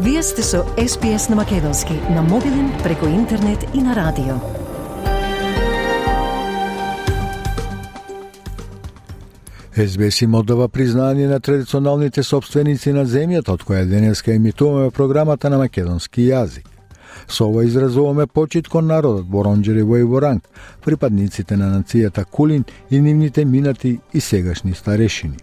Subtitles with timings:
[0.00, 4.34] Вие сте со SPS на Македонски на мобилен, преку интернет и на радио.
[9.86, 15.58] СБС им оддава признание на традиционалните собственици на земјата, од која денеска емитуваме програмата на
[15.58, 16.66] македонски јазик.
[17.28, 20.48] Со ова изразуваме почит кон народот Боронџери во Иворанг,
[20.84, 25.36] припадниците на нацијата Кулин и нивните минати и сегашни старешини.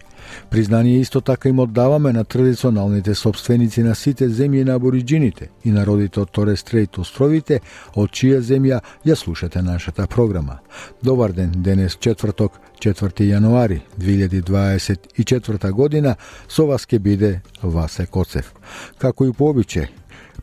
[0.50, 6.20] Признание исто така им оддаваме на традиционалните собственици на сите земји на абориджините и народите
[6.20, 7.60] од Торе Стрейт островите,
[7.94, 10.58] од чија земја ја слушате нашата програма.
[11.02, 16.16] Добар ден, денес четврток, 4 јануари 2024 година,
[16.48, 18.54] со вас ке биде Васе Коцев.
[18.98, 19.88] Како и по обичај,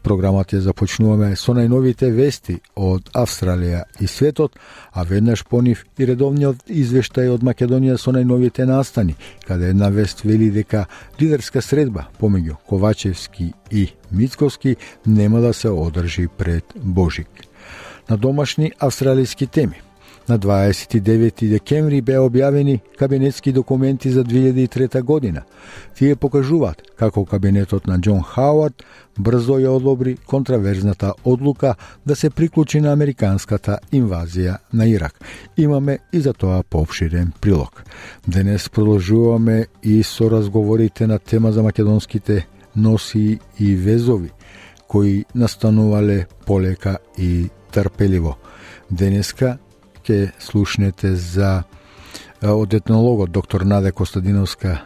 [0.08, 4.54] Програмата ја започнуваме со најновите вести од Австралија и светот,
[4.96, 10.24] а веднаш по нив и редовниот извештај од Македонија со најновите настани, каде една вест
[10.24, 10.86] вели дека
[11.20, 17.28] лидерска средба помеѓу Ковачевски и Мицковски нема да се одржи пред Божик.
[18.10, 19.82] На домашни австралиски теми
[20.30, 25.44] На 29 декември беа објавени кабинетски документи за 2003 година.
[25.96, 28.84] Тие покажуваат како кабинетот на Џон Хауард
[29.18, 35.16] брзо ја одобри контраверзната одлука да се приклучи на американската инвазија на Ирак.
[35.58, 37.84] Имаме и за тоа поопширен прилог.
[38.28, 44.32] Денес продолжуваме и со разговорите на тема за македонските носи и везови
[44.88, 48.36] кои настанувале полека и трпеливо.
[48.92, 49.58] Денеска
[50.08, 51.64] ќе слушнете за
[52.42, 54.78] од етнологот доктор Наде Костадиновска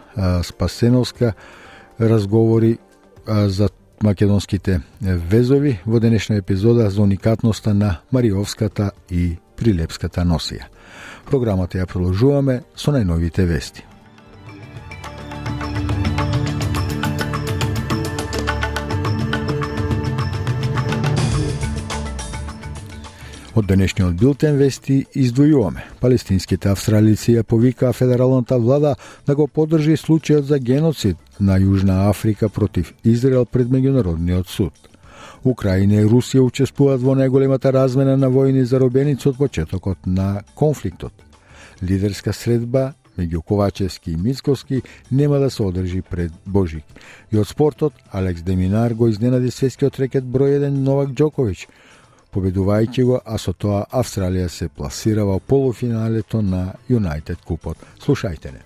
[0.43, 1.33] Спасеновска
[1.99, 2.77] разговори
[3.27, 3.69] за
[4.03, 10.65] македонските везови во денешна епизода за уникатноста на Мариовската и Прилепската носија.
[11.29, 13.90] Програмата ја продолжуваме со најновите вести.
[23.51, 25.81] Од денешниот билтен вести издвојуваме.
[25.99, 28.93] Палестинските австралици ја повикаа федералната влада
[29.27, 34.71] да го поддржи случајот за геноцид на Јужна Африка против Израел пред меѓународниот суд.
[35.43, 41.11] Украина и Русија учествуваат во најголемата размена на војни заробеници од почетокот на конфликтот.
[41.81, 46.83] Лидерска средба меѓу Ковачевски и Мицковски нема да се одржи пред Божик.
[47.31, 51.67] И од спортот, Алекс Деминар го изненади светскиот рекет број 1 Новак Џоковиќ,
[52.33, 57.77] победувајќи го, а со тоа Австралија се пласира во полуфиналето на Юнайтед Купот.
[57.99, 58.61] Слушајте не.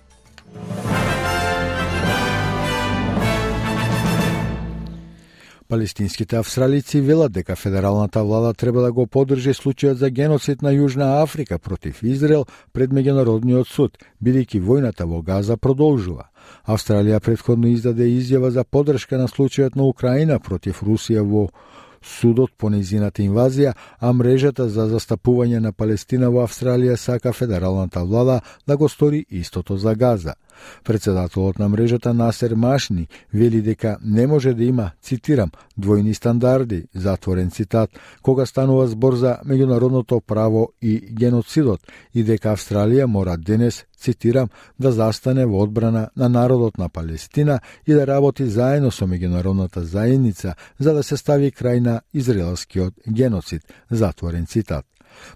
[5.68, 11.22] Палестинските австралици велат дека федералната влада треба да го поддржи случајот за геноцид на Јужна
[11.22, 16.30] Африка против Израел пред меѓународниот суд, бидејќи војната во Газа продолжува.
[16.66, 21.48] Австралија предходно издаде изјава за поддршка на случајот на Украина против Русија во
[22.06, 28.40] судот по незината инвазија, а мрежата за застапување на Палестина во Австралија сака федералната влада
[28.66, 30.34] да го стори истото за Газа.
[30.84, 35.50] Председателот на мрежата Насер Машни вели дека не може да има, цитирам,
[35.80, 37.90] двојни стандарди, затворен цитат,
[38.22, 41.80] кога станува збор за меѓународното право и геноцидот
[42.14, 47.92] и дека Австралија мора денес, цитирам, да застане во одбрана на народот на Палестина и
[47.92, 54.46] да работи заедно со меѓународната заедница за да се стави крај на израелскиот геноцид, затворен
[54.46, 54.84] цитат.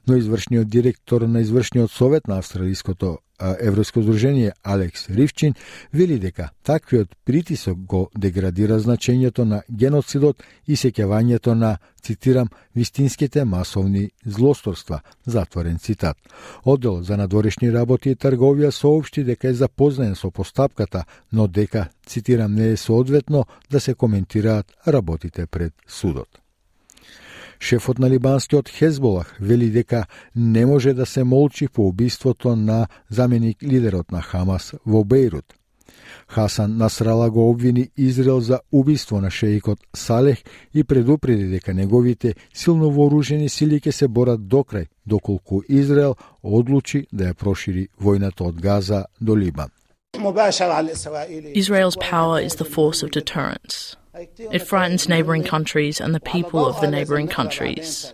[0.07, 3.19] Но извршниот директор на извршниот совет на Австралиското
[3.61, 5.55] Европско здружение Алекс Ривчин
[5.93, 14.10] вели дека таквиот притисок го деградира значењето на геноцидот и сеќавањето на, цитирам, вистинските масовни
[14.27, 16.16] злосторства, затворен цитат.
[16.65, 22.54] Оддел за надворешни работи и трговија соопшти дека е запознаен со постапката, но дека, цитирам,
[22.54, 26.41] не е соодветно да се коментираат работите пред судот.
[27.60, 33.62] Шефот на либанскиот Хезболах вели дека не може да се молчи по убиството на заменик
[33.62, 35.45] лидерот на Хамас во Бейрут.
[36.28, 40.39] Хасан Насрала го обвини Израел за убиство на шеикот Салех
[40.74, 47.24] и предупреди дека неговите силно вооружени сили ќе се борат докрај, доколку Израел одлучи да
[47.24, 49.71] ја прошири војната од Газа до Либан.
[51.54, 54.00] Israel's power is the force of deterrence.
[54.15, 58.12] It frightens neighbouring countries and the people of the neighbouring countries.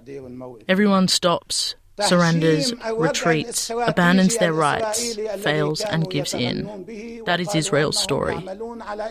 [0.69, 7.23] Everyone stops, surrenders, retreats, abandons their rights, fails, and gives in.
[7.27, 8.37] That is Israel's story.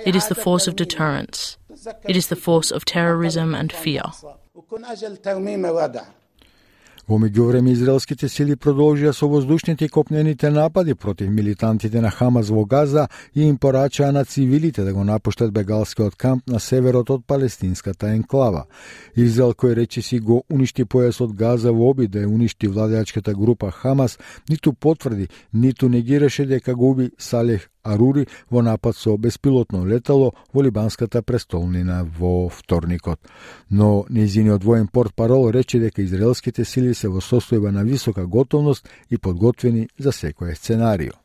[0.06, 1.58] It is the force of deterrence.
[2.08, 4.04] It is the force of terrorism and fear.
[7.06, 12.64] Во меѓувреме израелските сили продолжија со воздушните и копнените напади против милитантите на Хамас во
[12.66, 18.10] Газа и им порачаа на цивилите да го напуштат бегалскиот камп на северот од палестинската
[18.10, 18.66] енклава.
[19.16, 23.70] Израел кој рече си го уништи појасот Газа во обид да ја уништи владеачката група
[23.72, 24.18] Хамас,
[24.50, 30.62] ниту потврди, ниту негираше дека го уби Салех Арури во напад со беспилотно летало во
[30.62, 33.20] либанската престолнина во вторникот.
[33.70, 38.90] Но нејзиниот воен порт парол рече дека израелските сили се во состојба на висока готовност
[39.10, 41.25] и подготвени за секој сценарио.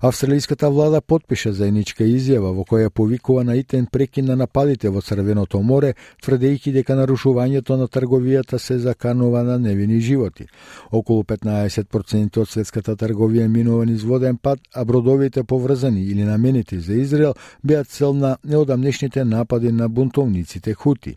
[0.00, 5.62] Австралиската влада подпиша заедничка изјава во која повикува на итен прекин на нападите во Црвеното
[5.62, 10.46] море, тврдејќи дека нарушувањето на трговијата се заканува на невини животи.
[10.90, 16.94] Околу 15% од светската трговија минува низ воден пат, а бродовите поврзани или наменети за
[16.94, 17.34] Израел
[17.64, 21.16] беа цел на неодамнешните напади на бунтовниците Хути.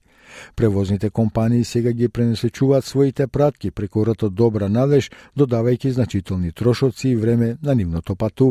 [0.56, 7.16] Превозните компании сега ги пренесечуваат своите пратки преку ртот Добра Надеж, додавајќи значителни трошоци и
[7.16, 8.49] време на нивното патување.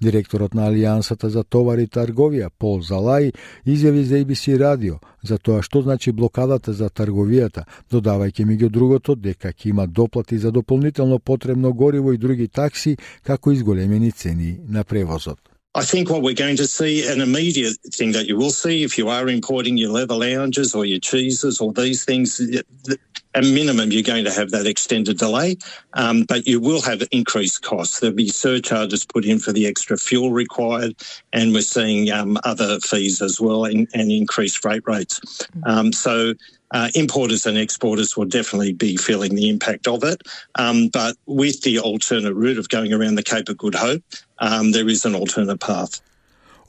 [0.00, 3.32] Директорот на Алијансата за товари и трговија, Пол Залај,
[3.66, 9.52] изјави за ABC радио за тоа што значи блокадата за трговијата, додавајќи меѓу другото дека
[9.52, 15.38] ќе има доплати за дополнително потребно гориво и други такси, како изголемени цени на превозот.
[15.74, 18.98] I think what we're going to see, an immediate thing that you will see if
[18.98, 22.40] you are importing your leather lounges or your cheeses or these things,
[23.34, 25.56] at minimum, you're going to have that extended delay,
[25.94, 28.00] um, but you will have increased costs.
[28.00, 30.96] There'll be surcharges put in for the extra fuel required,
[31.32, 35.20] and we're seeing um, other fees as well and, and increased freight rates.
[35.64, 36.34] Um, so
[36.70, 40.22] uh, importers and exporters will definitely be feeling the impact of it.
[40.56, 44.02] Um, but with the alternate route of going around the Cape of Good Hope,
[44.38, 46.00] um, there is an alternate path.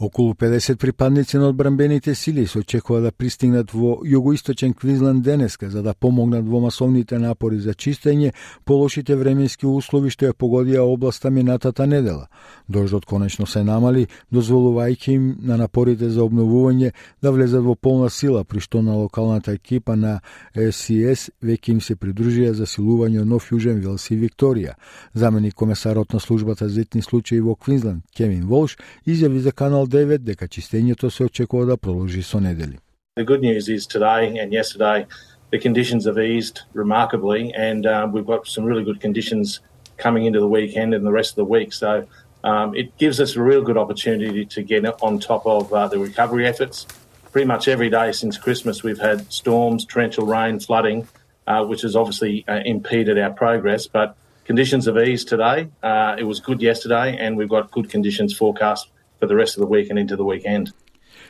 [0.01, 5.83] Околу 50 припадници на одбранбените сили се очекува да пристигнат во југоисточен Квинсленд денеска за
[5.83, 8.31] да помогнат во масовните напори за чистење
[8.65, 12.29] по лошите временски услови што ја погодија областа минатата недела.
[12.69, 18.45] Дождот конечно се намали, дозволувајќи им на напорите за обновување да влезат во полна сила,
[18.45, 20.21] при што на локалната екипа на
[20.55, 24.79] СС веќе им се придружија засилување нов Јужен велси и Викторија.
[25.13, 30.18] Заменик комесарот на службата за етни случаи во Квинсленд, Кевин Волш, изјави за Канал 9
[30.18, 32.78] дека чистењето се очекува да продолжи со недели.
[33.16, 35.06] The good news is today and yesterday
[35.52, 39.60] the conditions have eased remarkably and uh, we've got some really good conditions
[39.96, 41.72] coming into the weekend and the rest of the week.
[41.72, 42.06] So
[42.42, 45.98] um, it gives us a real good opportunity to get on top of uh, the
[45.98, 46.86] recovery efforts.
[47.32, 51.08] Pretty much every day since Christmas we've had storms, torrential rain, flooding,
[51.46, 53.86] uh, which has obviously uh, impeded our progress.
[53.86, 55.68] But conditions have eased today.
[55.82, 58.88] Uh, it was good yesterday and we've got good conditions forecast
[59.19, 60.73] for the rest of the week and into the weekend.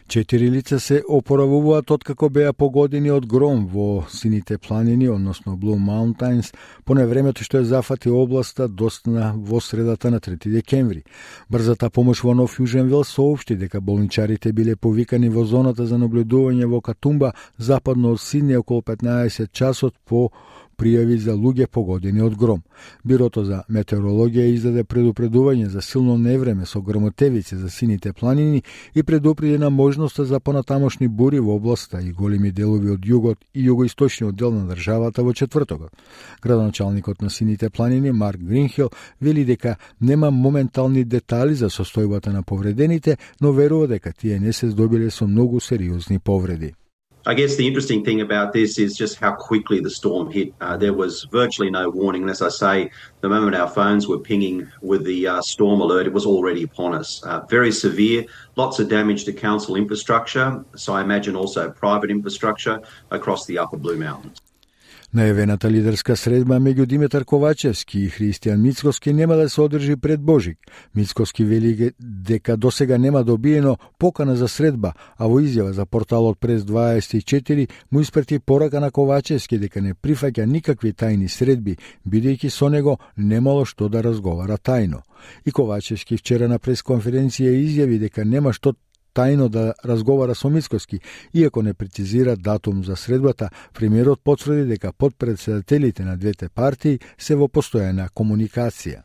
[0.08, 6.54] Четири лица се опоравуваат откако беа погодени од гром во Сините планини, односно Blue Mountains,
[6.86, 11.04] поне времето што е зафати областа достана во средата на 3 декември.
[11.50, 16.82] Брзата помош во Нов Јуженвил соопшти дека болничарите биле повикани во зоната за наблюдување во
[16.82, 20.32] Катумба, западно од Сидни околу 15 часот по
[20.80, 22.62] пријави за луѓе погодени од гром.
[23.04, 28.64] Бирото за метеорологија издаде предупредување за силно невреме со грмотевици за сините планини
[28.96, 33.68] и предупреди на можноста за понатамошни бури во областа и големи делови од југот и
[33.68, 35.92] југоисточниот дел на државата во четвртокот.
[36.42, 38.90] Градоначалникот на сините планини Марк Гринхил
[39.22, 44.70] вели дека нема моментални детали за состојбата на повредените, но верува дека тие не се
[44.70, 46.74] здобиле со многу сериозни повреди.
[47.30, 50.52] I guess the interesting thing about this is just how quickly the storm hit.
[50.62, 52.24] Uh, there was virtually no warning.
[52.24, 52.90] And as I say,
[53.22, 56.96] the moment our phones were pinging with the uh, storm alert, it was already upon
[56.96, 57.22] us.
[57.22, 60.66] Uh, very severe, lots of damage to council infrastructure.
[60.76, 62.82] So I imagine also private infrastructure
[63.12, 64.42] across the upper Blue Mountains.
[65.10, 70.60] Најавената лидерска средба меѓу Димитар Ковачевски и Христијан Мицкоски нема да се одржи пред Божик.
[70.96, 76.62] Мицкоски вели дека досега нема добиено покана за средба, а во изјава за порталот през
[76.62, 83.00] 24 му испрати порака на Ковачевски дека не прифаќа никакви тајни средби, бидејќи со него
[83.18, 85.02] немало што да разговара тајно.
[85.46, 88.76] И Ковачевски вчера на пресконференција изјави дека нема што
[89.14, 91.00] тајно да разговара со Мицкоски,
[91.34, 97.48] иако не прецизира датум за средбата, премиерот потврди дека подпредседателите на двете партии се во
[97.48, 99.04] постојана комуникација.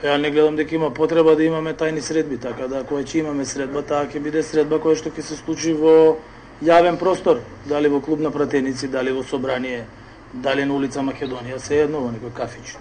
[0.00, 3.18] Па ја не гледам дека има потреба да имаме тајни средби, така да кога ќе
[3.18, 6.16] имаме средба, таа ќе биде средба која што ќе се случи во
[6.62, 9.86] јавен простор, дали во клуб на пратеници, дали во собрание,
[10.32, 12.76] дали на улица Македонија, се едно во некој кафич.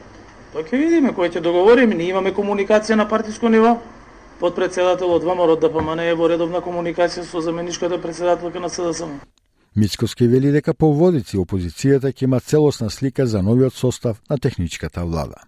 [0.54, 3.78] Тоа ќе видиме, кој ќе договориме, ние имаме комуникација на партиско ниво.
[4.40, 9.18] Подпредседателот ВМРО ДПМН да е во редовна комуникација со заменичката председателка на СДСМ.
[9.76, 15.06] Мицковски вели дека по водици опозицијата ќе има целосна слика за новиот состав на техничката
[15.06, 15.42] влада.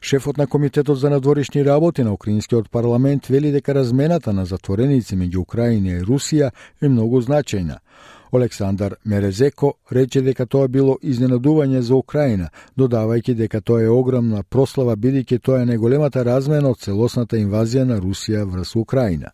[0.00, 5.38] Шефот на Комитетот за надворишни работи на Украинскиот парламент вели дека размената на затвореници меѓу
[5.38, 6.50] Украина и Русија
[6.82, 7.78] е многу значајна.
[8.34, 14.96] Олександар Мерезеко рече дека тоа било изненадување за Украина, додавајќи дека тоа е огромна прослава
[14.96, 19.30] бидејќи тоа е најголемата размена од целосната инвазија на Русија врз Украина.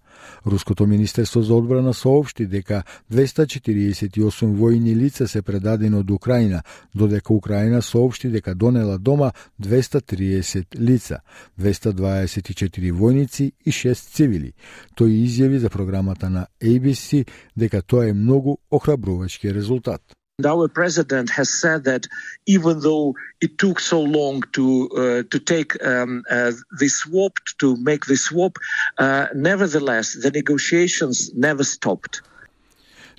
[0.47, 6.63] Руското Министерство за одбрана соопшти дека 248 војни лица се предадени од Украина,
[6.95, 11.21] додека Украина соопшти дека донела дома 230 лица,
[11.59, 14.53] 224 војници и 6 цивили.
[14.97, 20.20] Тој изјави за програмата на ABC дека тоа е многу охрабрувачки резултат.
[20.41, 22.07] And our president has said that
[22.47, 26.53] even though it took so long to uh, to take um, uh,
[26.87, 28.57] swap to make the swap,
[28.97, 32.23] uh, nevertheless the negotiations never stopped.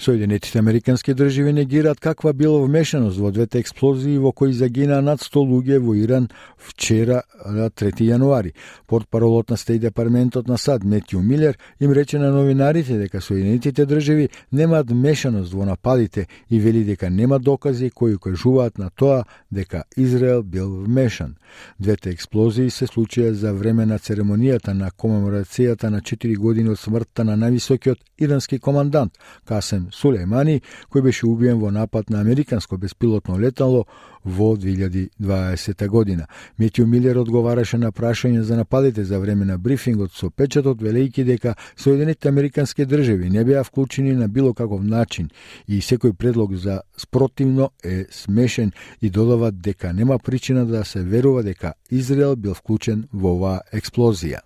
[0.02, 5.44] Соединетите Американски држави негираат каква била вмешаност во двете експлозии во кои загинаа над 100
[5.46, 8.54] луѓе во Иран вчера на 3 јануари.
[8.88, 14.30] Портпаролот на Стеј департаментот на САД Метју Милер им рече на новинарите дека Соединетите држави
[14.52, 20.42] немаат вмешаност во нападите и вели дека нема докази кои кажуваат на тоа дека Израел
[20.44, 21.36] бил вмешан.
[21.80, 27.24] Двете експлозии се случија за време на церемонијата на комеморацијата на 4 години од смртта
[27.24, 29.14] на највисокиот ирански командант
[29.46, 33.86] Касем Сулеймани, кој беше убиен во напад на американско беспилотно летало
[34.24, 36.28] во 2020 година.
[36.60, 41.56] Метју Милер одговараше на прашање за нападите за време на брифингот со печатот, велејќи дека
[41.76, 45.30] Соединетите Американски држави не беа вклучени на било каков начин
[45.68, 48.72] и секој предлог за спротивно е смешен
[49.02, 54.42] и додава дека нема причина да се верува дека Израел бил вклучен во оваа експлозија.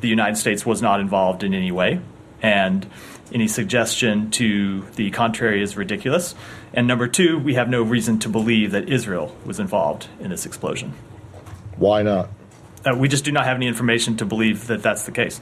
[0.00, 2.00] The United States was not involved in any way
[2.42, 2.86] and
[3.32, 6.34] any suggestion to the contrary is ridiculous.
[6.72, 10.46] And number two, we have no reason to believe that Israel was involved in this
[10.46, 10.94] explosion.
[11.76, 12.30] Why not?
[12.84, 15.40] Uh, we just do not have any information to believe that that's the case.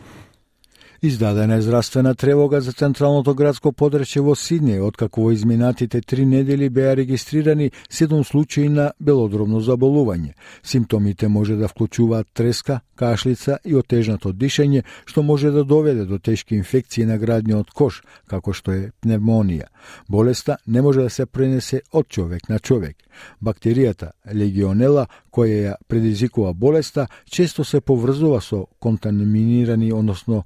[1.02, 6.66] Издадена е здравствена тревога за централното градско подрече во Сиднеј, откако во изминатите три недели
[6.68, 10.34] беа регистрирани седум случаи на белодробно заболување.
[10.62, 16.58] Симптомите може да вклучуваат треска, кашлица и отежнато дишење, што може да доведе до тешки
[16.58, 19.70] инфекции на градниот кош, како што е пневмонија.
[20.08, 22.96] Болеста не може да се пренесе од човек на човек.
[23.42, 30.44] Бактеријата легионела, која ја предизвикува болеста, често се поврзува со контаминирани, односно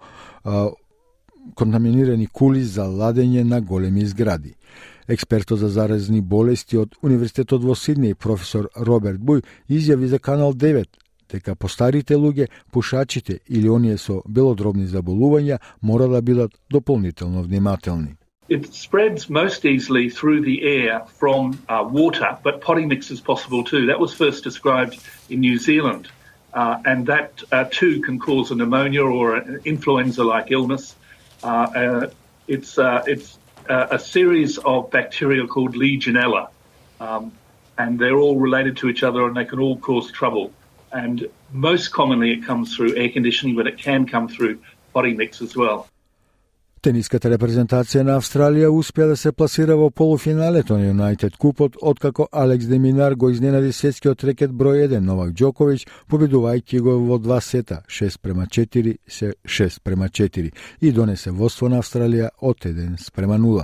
[1.54, 4.54] контаминирани кули за ладење на големи згради.
[5.08, 10.86] Експертот за заразни болести од Универзитетот во Сиднеј, професор Роберт Буј, изјави за Канал 9
[11.32, 18.16] дека постарите луѓе, пушачите или оние со белодробни заболувања мора да бидат дополнително внимателни.
[18.48, 23.64] It spreads most easily through the air from uh, water, but potty mix is possible
[23.64, 23.86] too.
[23.86, 24.98] That was first described
[25.30, 26.10] in New Zealand.
[26.54, 30.94] Uh, and that uh, too can cause a pneumonia or an influenza-like illness.
[31.42, 32.10] Uh, uh
[32.48, 36.48] it's uh, it's uh, a series of bacteria called Legionella,
[37.00, 37.32] um,
[37.78, 40.52] and they're all related to each other, and they can all cause trouble.
[40.92, 44.60] And most commonly, it comes through air conditioning, but it can come through
[44.92, 45.88] potty mix as well.
[46.82, 52.66] Тениската репрезентација на Австралија успеа да се пласира во полуфиналето на Юнайтед Купот, откако Алекс
[52.66, 58.18] Деминар го изненади светскиот рекет број 1 Новак Џоковиќ, победувајќи го во два сета 6
[58.18, 63.62] према 4, се 6 према 4 и донесе водство на Австралија од 1 спрема 0.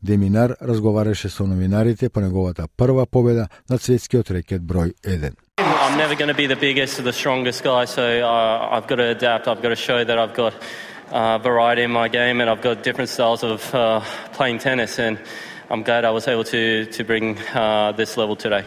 [0.00, 5.34] Деминар разговараше со новинарите по неговата прва победа на светскиот рекет број 1.
[5.58, 8.96] I'm never going to be the biggest or the strongest guy, so uh, I've got
[9.02, 9.48] to adapt.
[9.48, 10.54] I've got to show that I've got
[11.12, 14.00] uh, variety in my game, and I've got different styles of uh,
[14.32, 15.18] playing tennis, and
[15.70, 18.64] I'm glad I was able to to bring uh, this level today.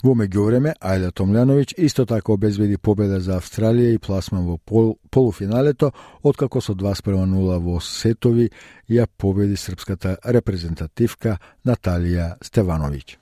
[0.00, 5.92] Во меѓувреме, Ајда Томљановиќ исто така обезбеди победа за Австралија и пласман во пол, полуфиналето,
[6.24, 8.48] откако со 2 спрема 0 во сетови
[8.88, 11.36] ја победи српската репрезентативка
[11.68, 13.19] Наталија Стевановиќ.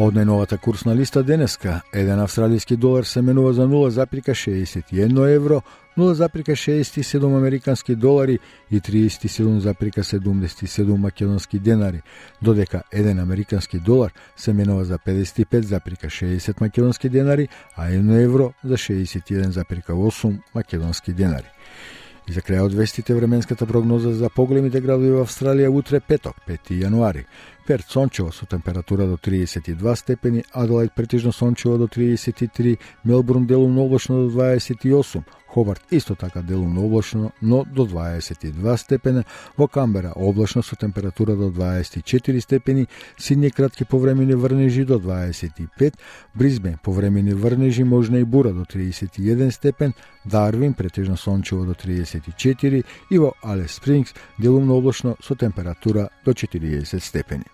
[0.00, 5.62] Од најновата курсна листа денеска, еден австралиски долар се менува за 0,61 евро,
[5.98, 8.38] 0,67 американски долари
[8.70, 12.02] и 37,77 македонски денари,
[12.42, 20.38] додека еден американски долар се менува за 55,60 македонски денари, а 1 евро за 61,8
[20.54, 21.46] македонски денари.
[22.30, 26.68] И за крај од вестите временската прогноза за поголемите градови во Австралија утре петок, 5
[26.78, 27.24] јануари.
[27.66, 34.28] Перт сончево со температура до 32 степени, Аделајд претежно сончево до 33, Мелбурн делумно облачно
[34.28, 39.24] до 28, Хобарт исто така делумно облачно, но до 22 степена,
[39.56, 42.86] во Камбера облачно со температура до 24 степени,
[43.18, 45.94] Сидни кратки повремени врнежи до 25,
[46.34, 53.18] Бризбен повремени врнежи можна и бура до 31 степен, Дарвин претежно сончево до 34 и
[53.18, 57.44] во Алес Спрингс делумно облачно со температура до 40 степени.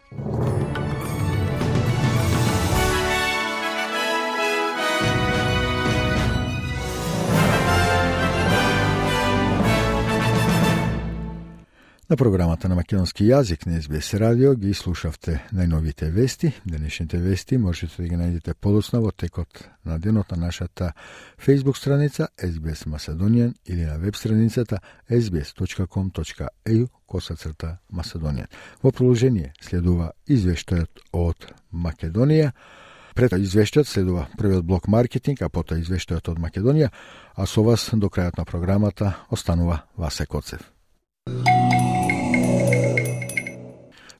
[12.08, 16.52] На програмата на македонски јазик на СБС радио ги слушавте најновите вести.
[16.64, 20.92] Денешните вести можете да ги најдете подоцна во текот на денот на нашата
[21.34, 24.78] Facebook страница SBS Macedonian или на веб страницата
[25.10, 28.46] sbs.com.eu косацрта Macedonian.
[28.82, 32.52] Во продолжение следува извештајот од Македонија.
[33.14, 36.92] Пред извештајот следува првиот блок маркетинг, а потоа извештајот од Македонија,
[37.34, 40.62] а со вас до крајот на програмата останува Васе Коцев.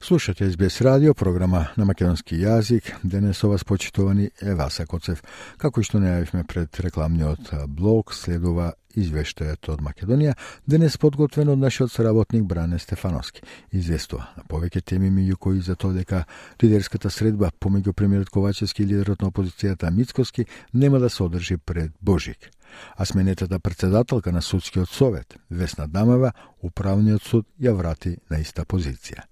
[0.07, 2.93] Слушате СБС радио, програма на македонски јазик.
[3.03, 5.19] Денес со вас почитувани е Васа Коцев.
[5.59, 12.47] Како што најавивме пред рекламниот блок, следува извештајот од Македонија, денес подготвен од нашиот соработник
[12.47, 13.43] Бране Стефановски.
[13.75, 16.23] Известува на повеќе теми меѓу кои за тоа дека
[16.63, 21.91] лидерската средба помеѓу премиерот Ковачевски и лидерот на опозицијата Мицкоски нема да се одржи пред
[22.01, 22.47] Божик.
[22.95, 26.31] А сменетата председателка на судскиот совет, Весна Дамева,
[26.61, 29.27] управниот суд ја врати на иста позиција.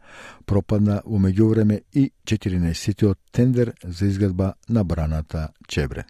[0.45, 6.05] Пропадна во меѓувреме и 14-тиот тендер за изградба на браната Чебрен.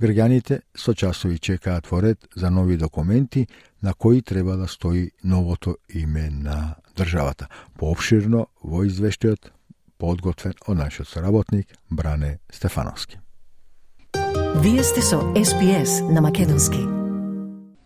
[0.00, 3.46] Граѓаните со часови чекаат во ред за нови документи
[3.82, 7.48] на кои треба да стои новото име на државата.
[7.78, 9.50] Пообширно во извештајот
[9.98, 13.25] подготвен од нашиот соработник Бране Стефановски.
[14.54, 16.78] Вие сте со СПС на Македонски.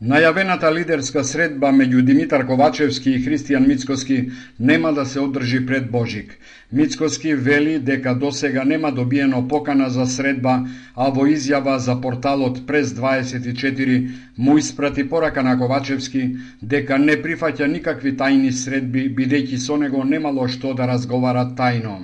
[0.01, 6.37] Најавената лидерска средба меѓу Димитар Ковачевски и Христијан Мицкоски нема да се одржи пред Божик.
[6.73, 12.95] Мицкоски вели дека досега нема добиено покана за средба, а во изјава за порталот Прес
[12.95, 20.05] 24 му испрати порака на Ковачевски дека не прифаќа никакви тајни средби, бидејќи со него
[20.05, 22.01] немало што да разговара тајно.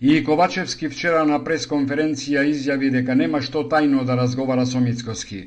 [0.00, 5.38] И Ковачевски вчера на пресконференција изјави дека нема што тајно да разговара со Мицкоски.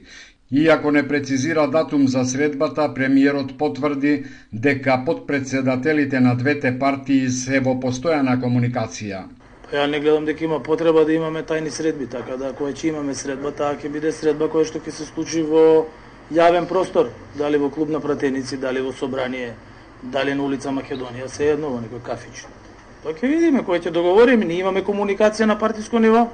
[0.51, 7.75] Иако не прецизира датум за средбата, премиерот потврди дека подпредседателите на двете партии се во
[7.77, 9.21] постојана комуникација.
[9.69, 12.89] Па ја не гледам дека има потреба да имаме тајни средби, така да кога ќе
[12.89, 15.85] имаме средба, таа ќе биде средба која што ќе се случи во
[16.33, 19.53] јавен простор, дали во клуб на пратеници, дали во собрание,
[20.01, 22.49] дали на улица Македонија, се едно во некој кафич.
[22.99, 26.25] Тоа ќе видиме, кој ќе договориме, ние имаме комуникација на партиско ниво.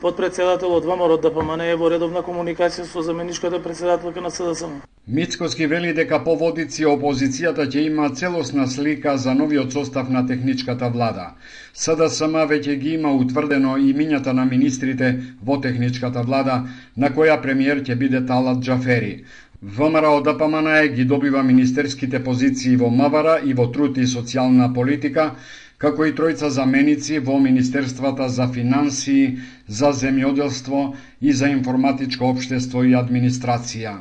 [0.00, 4.80] Подпредседателот ВМРО ДПМН е во редовна комуникација со заменичката председателка на СДСМ.
[5.06, 10.88] Мицкоски вели дека по водици опозицијата ќе има целосна слика за новиот состав на техничката
[10.90, 11.28] влада.
[11.74, 15.12] СДСМ веќе ги има утврдено и минјата на министрите
[15.46, 16.64] во техничката влада,
[16.96, 19.22] на која премиер ќе биде Талат Джафери.
[19.62, 25.34] ВМРО ДПМН ги добива министерските позиции во МВР и во труд и социјална политика,
[25.80, 30.80] како и тројца заменици во Министерствата за финансии, за земјоделство
[31.20, 33.98] и за информатичко обштество и администрација.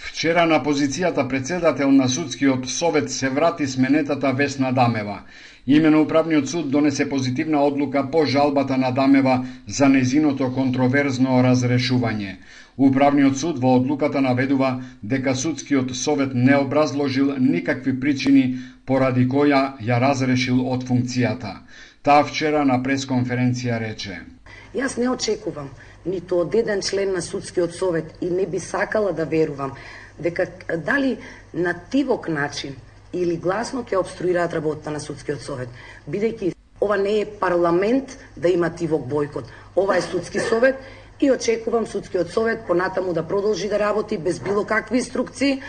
[0.00, 5.18] Вчера на позицијата председател на судскиот совет се врати сменетата Весна Дамева.
[5.66, 12.36] Имено Управниот суд донесе позитивна одлука по жалбата на Дамева за незиното контроверзно разрешување.
[12.78, 20.00] Управниот суд во одлуката наведува дека судскиот совет не образложил никакви причини поради која ја
[20.00, 21.54] разрешил од функцијата.
[22.02, 24.20] Таа вчера на пресконференција рече.
[24.74, 25.70] Јас не очекувам
[26.04, 29.74] ниту од еден член на судскиот совет и не би сакала да верувам
[30.18, 31.18] дека дали
[31.54, 32.76] на тивок начин
[33.12, 35.68] или гласно ќе обструираат работата на судскиот совет,
[36.08, 39.44] бидејќи ова не е парламент да има тивок бојкот.
[39.76, 40.76] Ова е судски совет
[41.20, 45.62] и очекувам судскиот совет понатаму да продолжи да работи без било какви инструкции,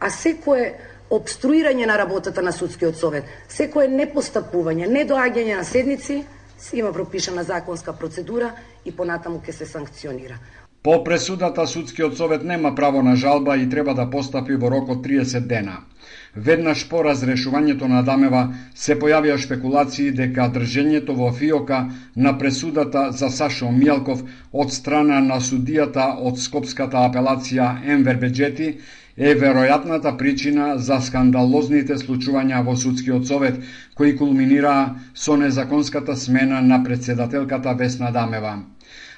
[0.00, 0.78] а секое
[1.10, 6.24] обструирање на работата на судскиот совет, секое непостапување, недоаѓање на седници,
[6.58, 8.52] се има пропишана законска процедура
[8.84, 10.38] и понатаму ќе се санкционира.
[10.84, 14.98] По пресудата судскиот совет нема право на жалба и треба да постапи во рок од
[15.06, 15.78] 30 дена.
[16.36, 18.42] Веднаш по разрешувањето на Дамева
[18.74, 21.78] се појавија шпекулации дека држењето во фиока
[22.16, 24.20] на пресудата за Сашо Мијалков
[24.52, 28.68] од страна на судијата од Скопската апелација Енвер Беджети
[29.16, 33.60] е веројатната причина за скандалозните случувања во судскиот совет,
[33.94, 38.58] кои кулминираа со незаконската смена на председателката Весна Дамева.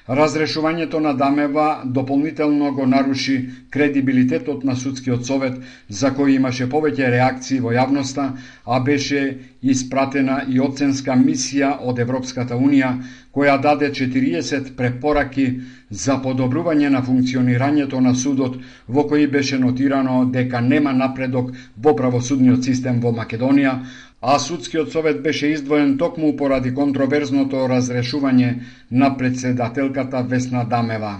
[0.09, 7.59] Разрешувањето на Дамева дополнително го наруши кредибилитетот на судскиот совет, за кој имаше повеќе реакции
[7.61, 8.29] во јавноста,
[8.65, 12.93] а беше испратена и оценска мисија од Европската Унија,
[13.35, 15.49] која даде 40 препораки
[15.91, 18.57] за подобрување на функционирањето на судот,
[18.89, 23.81] во кој беше нотирано дека нема напредок во правосудниот систем во Македонија,
[24.23, 28.55] а судскиот совет беше издвоен токму поради контроверзното разрешување
[28.91, 31.19] на председателката Весна Дамева.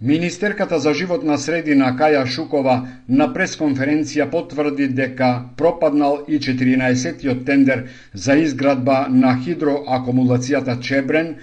[0.00, 2.72] Министерката за животна средина Каја Шукова
[3.08, 11.36] на пресконференција потврди дека пропаднал и 14-тиот тендер за изградба на хидроакумулацијата Чебрен,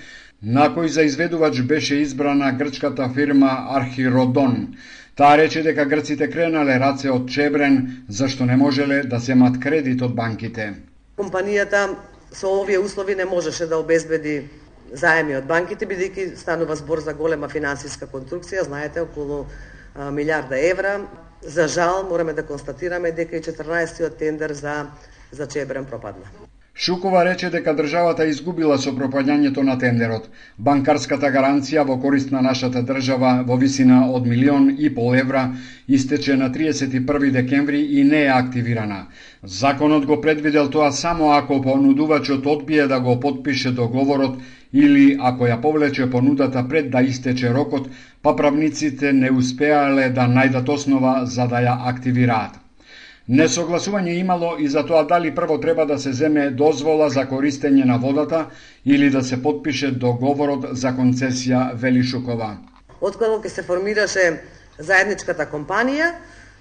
[0.43, 4.75] на кој за изведувач беше избрана грчката фирма Архиродон.
[5.19, 10.13] Таа рече дека грците кренале раце од Чебрен, зашто не можеле да земат кредит од
[10.15, 10.67] банките.
[11.19, 11.81] Компанијата
[12.31, 14.35] со овие услови не можеше да обезбеди
[14.93, 19.41] заеми од банките, бидејќи станува збор за голема финансиска конструкција, знаете, околу
[19.99, 21.01] милиарда евра.
[21.43, 24.85] За жал, мораме да констатираме дека и 14-тиот тендер за,
[25.31, 26.48] за Чебрен пропадна.
[26.79, 30.27] Шукова рече дека државата изгубила со пропаѓањето на тендерот.
[30.67, 35.41] Банкарската гаранција во корист на нашата држава во висина од милион и пол евра
[35.97, 38.99] истече на 31 декември и не е активирана.
[39.43, 44.39] Законот го предвидел тоа само ако понудувачот одбие да го подпише договорот
[44.71, 50.69] или ако ја повлече понудата пред да истече рокот, па правниците не успеале да најдат
[50.69, 52.58] основа за да ја активираат.
[53.29, 57.97] Несогласување имало и за тоа дали прво треба да се земе дозвола за користење на
[58.01, 58.47] водата
[58.85, 62.57] или да се подпише договорот за концесија Велишукова.
[63.01, 64.23] Откако ќе се формираше
[64.79, 66.09] заедничката компанија,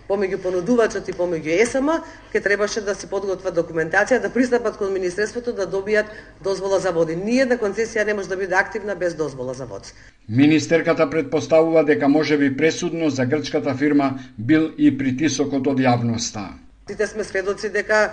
[0.08, 1.90] помеѓу понудувачот и помеѓу ЕСМ,
[2.32, 6.08] ќе требаше да се подготват документација, да пристапат кон Министерството да добијат
[6.44, 7.16] дозвола за води.
[7.16, 9.92] Ние на концесија не може да биде активна без дозвола за води.
[10.28, 16.48] Министерката предпоставува дека може би пресудно за грчката фирма бил и притисокот од јавноста.
[16.88, 18.10] Сите сме сведоци дека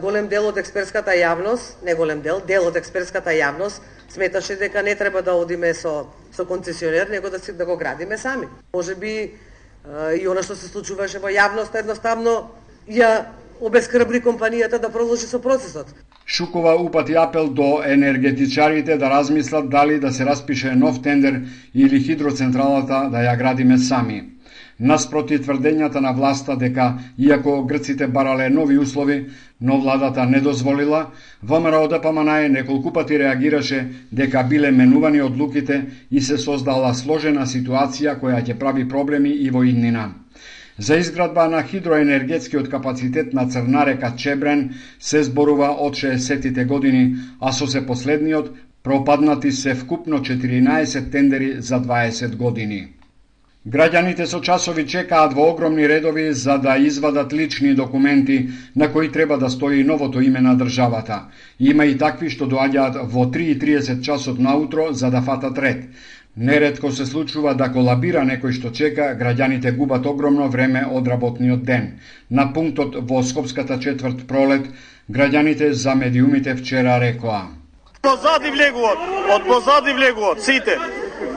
[0.00, 4.94] голем дел од експертската јавност, не голем дел, дел од експертската јавност сметаше дека не
[4.94, 8.46] треба да одиме со со концесионер, него да си да го градиме сами.
[8.74, 9.32] Може би
[10.20, 12.50] и она што се случуваше во јавност едноставно
[12.90, 13.26] ја
[13.60, 15.86] обескрбли компанијата да продолжи со процесот.
[16.26, 21.40] Шукова упати апел до енергетичарите да размислат дали да се распише нов тендер
[21.74, 24.35] или хидроцентралата да ја градиме сами
[24.80, 29.26] наспроти тврдењата на власта дека, иако грците барале нови услови,
[29.60, 31.06] но владата не дозволила,
[31.42, 38.20] ВМРО да ДПМН неколку пати реагираше дека биле менувани одлуките и се создала сложена ситуација
[38.20, 40.12] која ќе прави проблеми и во иднина.
[40.78, 47.52] За изградба на хидроенергетскиот капацитет на Црна река Чебрен се зборува од 60-тите години, а
[47.52, 52.95] со се последниот пропаднати се вкупно 14 тендери за 20 години.
[53.66, 59.38] Граѓаните со часови чекаат во огромни редови за да извадат лични документи на кои треба
[59.38, 61.24] да стои новото име на државата.
[61.60, 65.82] Има и такви што доаѓаат во 3.30 часот наутро за да фатат ред.
[66.36, 71.98] Нередко се случува да колабира некој што чека, граѓаните губат огромно време од работниот ден.
[72.30, 74.68] На пунктот во Скопската четврт пролет,
[75.10, 77.48] граѓаните за медиумите вчера рекоа.
[78.02, 79.02] Позади влегуват,
[79.34, 80.78] од позади влегуват, сите.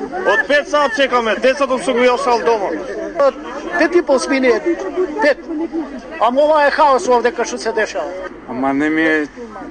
[0.09, 2.69] Од 5 саат чекаме, децата се го јошал дома.
[3.77, 4.59] Пет и пол е
[5.21, 5.37] Пет.
[6.19, 8.09] Ама ова е хаос овде кај што се дешава.
[8.49, 9.27] Ама не ми е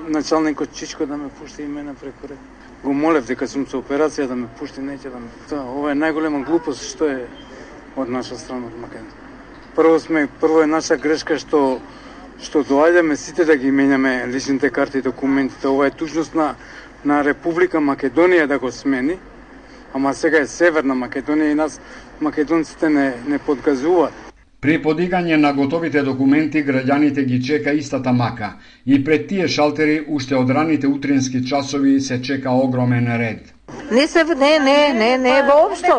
[0.09, 2.38] началникот Чичко да ме пушти и мене преку ред.
[2.85, 5.27] Го молев дека сум со операција да ме пушти, неќе да ме.
[5.51, 7.27] Тоа, ова е најголема глупост што е
[7.96, 9.27] од наша страна од Македонија.
[9.74, 11.81] Прво сме, прво е наша грешка што
[12.38, 15.68] што доаѓаме сите да ги менјаме личните карти и документите.
[15.68, 16.55] Ова е тужност на
[17.05, 19.18] на Република Македонија да го смени
[19.98, 21.80] ама сега е Северна Македонија и нас
[22.20, 24.14] македонците не, не подгазуваат.
[24.61, 28.52] При подигање на готовите документи, граѓаните ги чека истата мака
[28.87, 33.52] и пред тие шалтери уште од раните утрински часови се чека огромен ред.
[33.90, 35.98] Не се не не не не воопшто.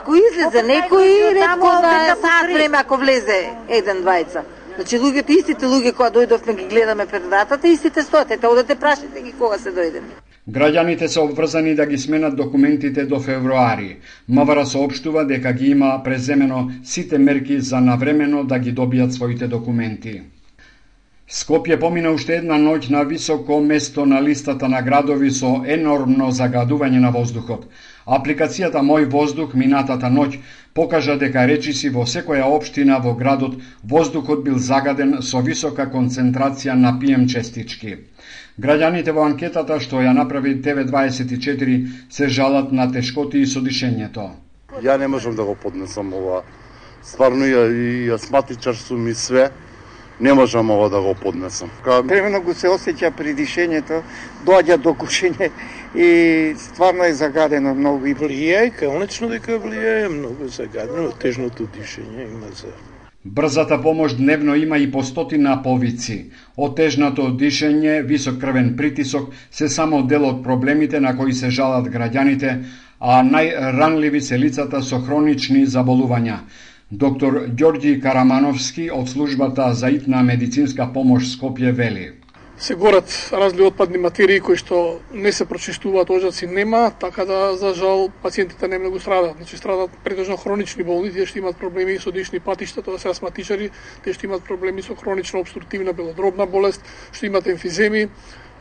[0.00, 4.44] Ако излезе некој ретко да саат време ако влезе еден двајца.
[4.76, 8.30] Значи луѓето истите луѓе кои дојдовме ги гледаме пред вратата, истите стоат.
[8.30, 10.02] Ете одете прашите ги кога се дојде.
[10.48, 13.96] Граѓаните се обврзани да ги сменат документите до февруари.
[14.28, 20.22] Мавара соопштува дека ги има преземено сите мерки за навремено да ги добијат своите документи.
[21.28, 27.04] Скопје помина уште една ноќ на високо место на листата на градови со енормно загадување
[27.04, 27.68] на воздухот.
[28.06, 30.38] Апликацијата Мој воздух минатата ноќ
[30.72, 36.98] покажа дека речиси во секоја општина во градот воздухот бил загаден со висока концентрација на
[37.00, 37.98] пием честички.
[38.58, 41.74] Граѓаните во анкетата што ја направи ТВ24
[42.10, 44.24] се жалат на тешкоти и со дишењето.
[44.82, 46.42] Ја не можам да го поднесам ова.
[47.06, 49.50] Стварно ја, и астматичар сум и све.
[50.20, 51.70] Не можам ова да го поднесам.
[51.84, 52.02] Ка...
[52.02, 54.02] Времено го се осеќа при дишењето,
[54.42, 55.52] доаѓа до кушење
[55.94, 56.10] и
[56.58, 58.10] стварно е загадено многу.
[58.10, 62.74] И влијае, конечно дека влијае, многу загадено, тежното дишење има за
[63.28, 66.14] Брзата помош дневно има и по стотина повици.
[66.56, 72.54] Отежнато дишење, висок крвен притисок се само дел од проблемите на кои се жалат граѓаните,
[73.00, 76.38] а најранливи се лицата со хронични заболувања.
[76.90, 82.08] Доктор Ѓорѓи Карамановски од службата за итна медицинска помош Скопје вели
[82.58, 87.74] се горат разли отпадни материи кои што не се прочистуваат, ожаци нема, така да за
[87.74, 89.36] жал пациентите не многу страдаат.
[89.36, 93.70] Значи страдаат претежно хронични болни, тие што имаат проблеми со дишни патишта, тоа се астматичари,
[94.04, 98.08] тие што имаат проблеми со хронична обструктивна белодробна болест, што имаат емфиземи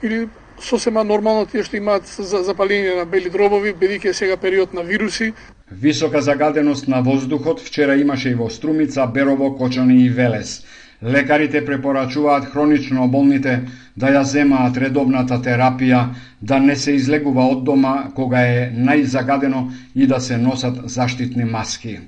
[0.03, 0.29] или
[0.61, 5.33] сосема нормално тие што имаат запалење на бели дробови, бидејќи е сега период на вируси.
[5.71, 10.63] Висока загаденост на воздухот вчера имаше и во Струмица, Берово, Кочани и Велес.
[11.03, 13.61] Лекарите препорачуваат хронично болните
[13.95, 16.07] да ја земаат редовната терапија,
[16.41, 21.99] да не се излегува од дома кога е најзагадено и да се носат заштитни маски.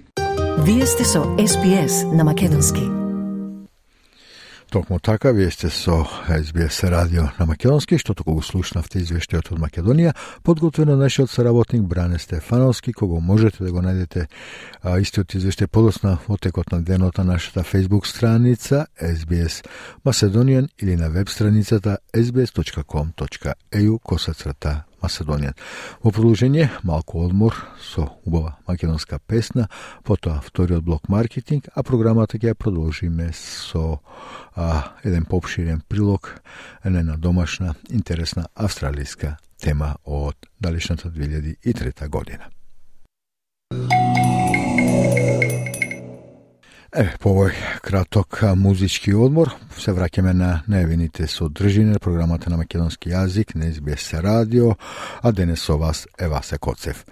[0.66, 2.99] Вие сте со SPS на Македонски.
[4.70, 9.62] Токму така, вие сте со SBS радио на Македонски, што току го слушнавте извештајот од
[9.64, 10.14] Македонија,
[10.46, 14.28] подготвено нашиот соработник Бране Стефановски, кого можете да го најдете
[14.84, 19.66] а, истиот извештај подосна во текот на денот на нашата Facebook страница SBS
[20.06, 25.56] Macedonian или на веб страницата sbs.com.eu косацрата Macedonian.
[26.04, 29.70] Во продолжение, малку одмор со убава македонска песна,
[30.04, 34.02] потоа вториот блок маркетинг, а програмата ќе продолжиме со
[34.56, 36.42] а, еден попширен прилог
[36.84, 42.50] на една домашна, интересна австралиска тема од далечната 2003 година.
[46.90, 47.52] Еве, по овој
[47.86, 54.24] краток музички одмор се враќаме на најавените содржини на програмата на македонски јазик на СБС
[54.26, 54.72] радио,
[55.22, 57.06] а денес со вас е Васе Коцев.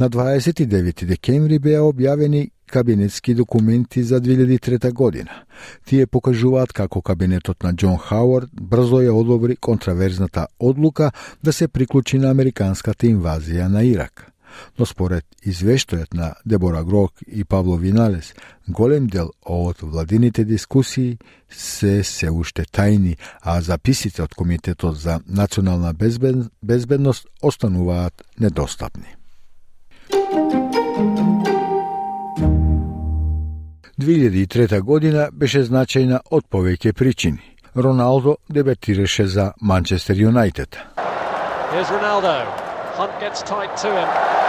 [0.00, 5.44] На 29 декември беа објавени кабинетски документи за 2003 година.
[5.84, 11.12] Тие покажуваат како кабинетот на Џон Хауард брзо ја одобри контраверзната одлука
[11.44, 14.32] да се приклучи на американската инвазија на Ирак
[14.78, 18.34] но според извештајот на Дебора Грок и Павло Виналес,
[18.68, 21.18] голем дел од владините дискусии
[21.50, 26.36] се се уште тајни, а записите од Комитетот за национална безбед...
[26.62, 29.14] безбедност остануваат недостапни.
[34.00, 37.42] 2003 година беше значајна од повеќе причини.
[37.76, 40.78] Роналдо дебетираше за Манчестер Юнайтед.
[41.72, 42.46] Here's Ronaldo.
[42.96, 44.47] Hunt gets tight to him.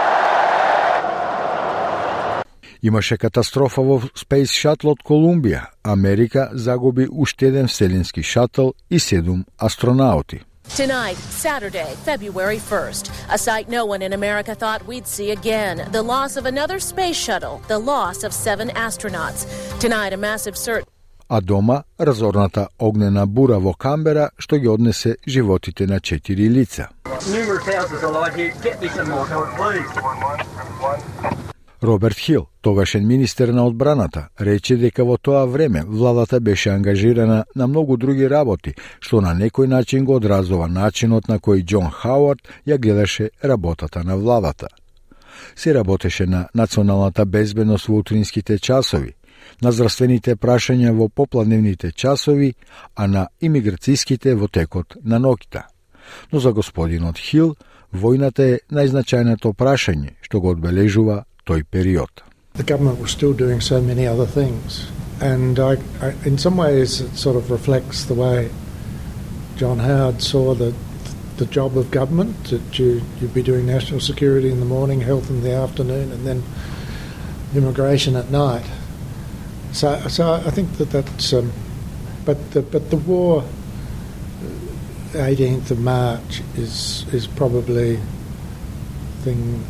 [2.82, 5.66] Имаше катастрофа во Space Shuttle од Колумбија.
[5.82, 10.40] Америка загуби уште еден вселенски шатл и седум астронаути.
[10.68, 15.76] Tonight, Saturday, February 1st, a sight no one in America thought we'd see again.
[15.90, 19.40] The loss of another space shuttle, the loss of seven astronauts.
[19.80, 20.84] Tonight, a massive search
[21.30, 26.88] а дома разорната огнена бура во Камбера што ги однесе животите на четири лица.
[31.82, 37.66] Роберт Хил, тогашен министер на одбраната, рече дека во тоа време владата беше ангажирана на
[37.66, 42.76] многу други работи, што на некој начин го одразува начинот на кој Џон Хауард ја
[42.78, 44.68] гледаше работата на владата.
[45.56, 49.14] Се работеше на националната безбедност во утринските часови,
[49.62, 52.54] на здравствените прашања во попладневните часови,
[52.94, 55.62] а на имиграцијските во текот на ноќта.
[56.32, 57.56] Но за господинот Хил,
[57.92, 62.09] војната е најзначајното прашање што го одбележува тој период.
[62.53, 64.87] The government was still doing so many other things.
[65.21, 68.49] And I, I, in some ways, it sort of reflects the way
[69.55, 70.73] John Howard saw the,
[71.37, 75.29] the job of government that you, you'd be doing national security in the morning, health
[75.29, 76.43] in the afternoon, and then
[77.53, 78.65] immigration at night.
[79.71, 81.33] So, so I think that that's.
[81.33, 81.51] Um,
[82.25, 83.43] but the but the war
[85.11, 87.99] 18th of March is is probably
[89.21, 89.63] thing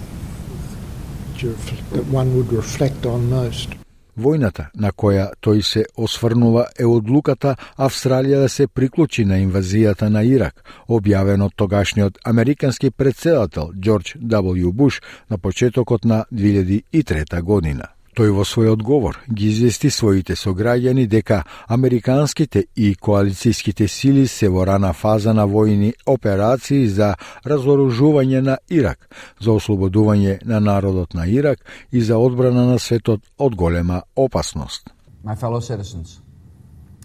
[1.93, 3.69] that one would reflect on most.
[4.17, 10.23] Војната на која тој се осврнува е одлуката Австралија да се приклучи на инвазијата на
[10.23, 14.73] Ирак, објавено од тогашниот американски председател Џорџ W.
[14.73, 15.01] Буш
[15.31, 18.00] на почетокот на 2003 година.
[18.21, 21.39] Тој во свој одговор ги извести своите сограѓани дека
[21.73, 27.15] американските и коалицијските сили се во рана фаза на војни операции за
[27.49, 29.09] разоружување на Ирак,
[29.41, 34.93] за ослободување на народот на Ирак и за одбрана на светот од голема опасност.
[35.25, 36.21] My fellow citizens,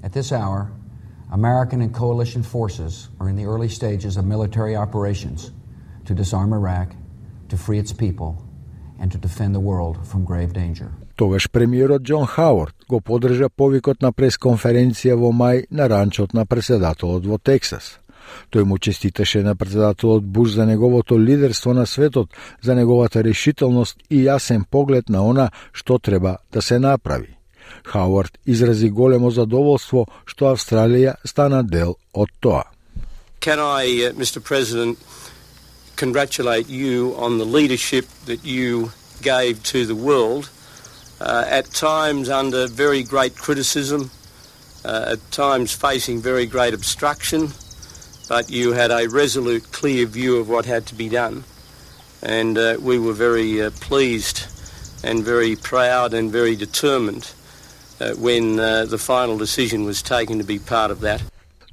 [0.04, 0.68] at this hour,
[1.32, 5.52] American and coalition forces are in the early stages of military operations
[6.04, 6.90] to disarm Iraq,
[7.48, 8.36] to free its people,
[9.00, 10.92] and to defend the world from grave danger.
[11.16, 17.26] Тогаш премиерот Џон Хауард го подржа повикот на пресконференција во мај на ранчот на председателот
[17.26, 18.00] во Тексас.
[18.52, 22.30] Тој му честиташе на председателот Буш за неговото лидерство на светот,
[22.62, 27.38] за неговата решителност и јасен поглед на она што треба да се направи.
[27.84, 32.66] Хауард изрази големо задоволство што Австралија стана дел од тоа.
[33.40, 34.44] Can I, uh, Mr.
[34.44, 34.98] President,
[35.96, 40.50] congratulate you on the leadership that you gave to the world
[41.20, 44.12] Uh, at times under very great criticism,
[44.84, 47.50] uh, at times facing very great obstruction,
[48.28, 51.44] but you had a resolute, clear view of what had to be done.
[52.22, 54.46] And uh, we were very uh, pleased
[55.04, 57.32] and very proud and very determined
[58.02, 61.22] uh, when the final decision was taken to be part of that.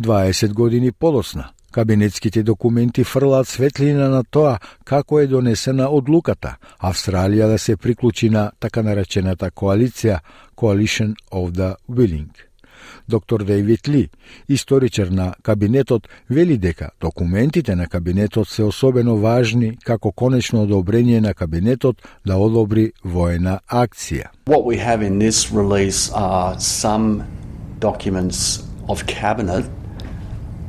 [0.00, 1.52] 20 godini polosna.
[1.72, 8.50] Кабинетските документи фрлаат светлина на тоа како е донесена одлуката Австралија да се приклучи на
[8.60, 10.18] така наречената коалиција
[10.56, 12.28] Coalition of the Willing.
[13.08, 14.08] Доктор Дейвид Ли,
[14.48, 21.34] историчар на кабинетот, вели дека документите на кабинетот се особено важни како конечно одобрение на
[21.34, 24.28] кабинетот да одобри воена акција.
[24.46, 27.22] What we have in this release are some
[27.80, 29.64] documents of cabinet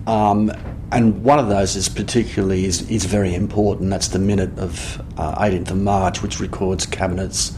[0.08, 0.52] um,
[0.94, 3.90] and one of those is particularly is, is very important.
[3.90, 7.52] That's the minute of uh, 18th of March, which records cabinet's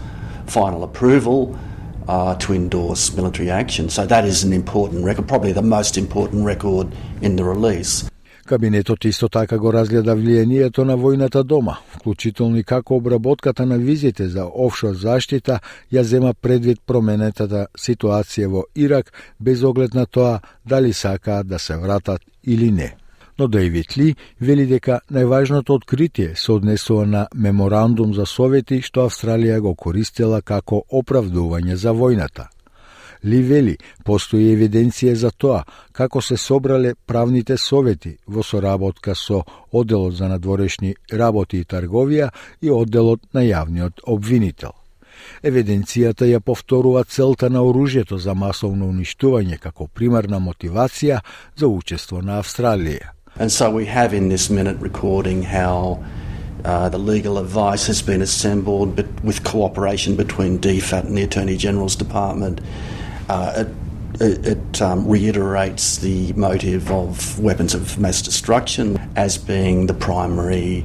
[0.47, 1.59] final approval
[2.07, 3.89] uh, to endorse military action.
[3.89, 6.87] So that is an important record, probably the most important record
[7.21, 8.09] in the release.
[8.45, 14.27] Кабинетот исто така го разгледа влијанието на војната дома, вклучително и како обработката на визите
[14.27, 15.59] за офшор заштита
[15.91, 21.77] ја зема предвид променетата ситуација во Ирак без оглед на тоа дали сакаат да се
[21.77, 22.95] вратат или не
[23.39, 29.59] но Дейвид Ли вели дека најважното откритие се однесува на меморандум за совети што Австралија
[29.59, 32.47] го користела како оправдување за војната.
[33.25, 40.15] Ли вели, постои евиденција за тоа како се собрале правните совети во соработка со Оделот
[40.15, 42.29] за надворешни работи и трговија
[42.61, 44.71] и Оделот на јавниот обвинител.
[45.41, 51.19] Евиденцијата ја повторува целта на оружјето за масовно уништување како примарна мотивација
[51.55, 53.14] за учество на Австралија.
[53.38, 56.04] And so we have in this minute recording how
[56.64, 61.56] uh, the legal advice has been assembled but with cooperation between DFAT and the Attorney
[61.56, 62.60] General's Department.
[63.28, 63.68] Uh, it,
[64.20, 70.84] it, it um, reiterates the motive of weapons of mass destruction as being the primary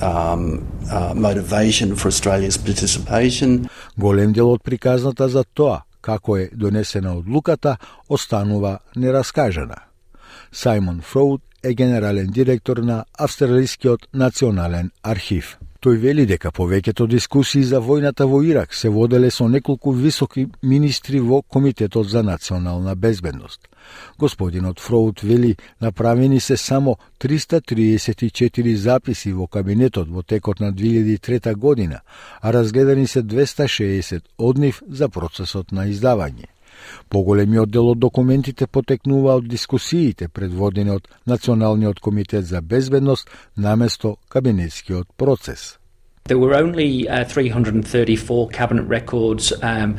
[0.00, 3.68] um, uh, motivation for Australia's participation.
[3.98, 7.76] Голем дел од приказната за тоа како е донесена одлуката
[8.08, 9.76] останува нераскажена.
[10.52, 15.57] Саймон Фроуд е генерален директор на Австралискиот национален архив.
[15.77, 21.19] Тој вели дека повеќето дискусии за војната во Ирак се воделе со неколку високи министри
[21.19, 23.69] во Комитетот за национална безбедност.
[24.19, 32.01] Господинот Фроут вели направени се само 334 записи во кабинетот во текот на 2003 година,
[32.41, 36.56] а разгледани се 260 од нив за процесот на издавање.
[37.09, 45.07] Поголемиот дел од документите потекнува од дискусиите предводени од Националниот комитет за безбедност наместо кабинетскиот
[45.17, 45.77] процес.
[46.27, 49.95] There were only uh, 334 cabinet records um,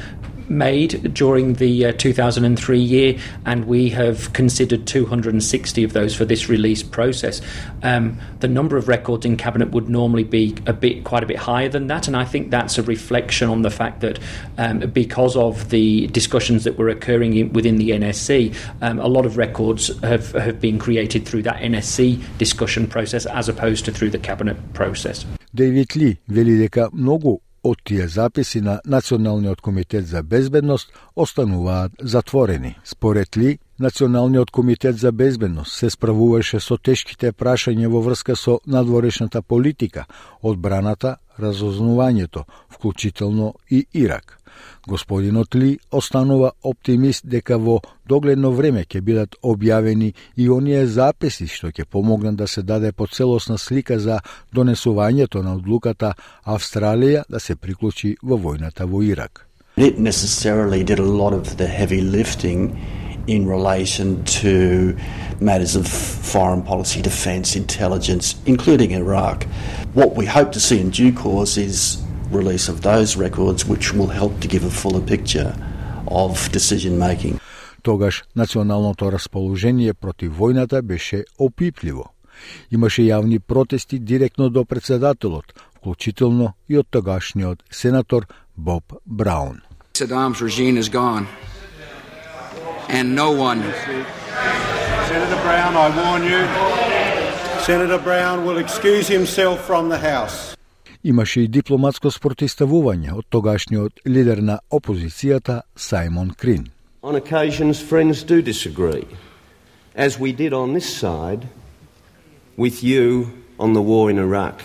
[0.49, 6.49] made during the uh, 2003 year, and we have considered 260 of those for this
[6.49, 7.41] release process.
[7.81, 11.37] Um, the number of records in cabinet would normally be a bit, quite a bit
[11.37, 14.19] higher than that, and I think that's a reflection on the fact that
[14.57, 19.25] um, because of the discussions that were occurring in, within the NSC, um, a lot
[19.25, 24.09] of records have, have been created through that NSC discussion process as opposed to through
[24.09, 25.25] the cabinet process.
[25.55, 32.78] David Lee вели дека многу од тие записи на Националниот комитет за безбедност остануваат затворени.
[32.84, 39.42] Според Ли, Националниот комитет за безбедност се справуваше со тешките прашања во врска со надворешната
[39.42, 40.04] политика,
[40.42, 42.42] одбраната, разознувањето,
[42.74, 44.38] вклучително и Ирак.
[44.88, 51.70] Господинот Ли останува оптимист дека во догледно време ќе бидат објавени и оние записи што
[51.70, 54.20] ќе помогнат да се даде поцелосна слика за
[54.54, 56.14] донесувањето на одлуката
[56.44, 59.46] Австралија да се приклучи во војната во Ирак.
[59.76, 62.74] It necessarily did a lot of the heavy lifting
[63.27, 64.95] in relation to
[65.39, 69.43] matters of foreign policy, defence, intelligence, including Iraq.
[69.93, 72.01] What we hope to see in due course is
[72.31, 75.55] release of those records, which will help to give a fuller picture
[76.07, 77.39] of decision making.
[77.83, 82.05] Тогаш националното расположение против војната беше опипливо.
[82.71, 88.25] Имаше јавни протести директно до председателот, вклучително и од тогашниот сенатор
[88.57, 89.61] Боб Браун.
[89.93, 91.25] Saddam's regime is gone.
[92.89, 93.61] And no one.
[95.09, 96.41] Senator Brown, I warn you.
[97.61, 100.55] Senator Brown will excuse himself from the House.
[101.03, 106.69] Имаше и дипломатско спротиставување од тогашниот лидер на опозицијата Саймон Крин.
[107.01, 109.03] On occasions friends do disagree,
[109.95, 111.47] as we did on this side
[112.57, 113.27] with you
[113.59, 114.63] on the war in Iraq.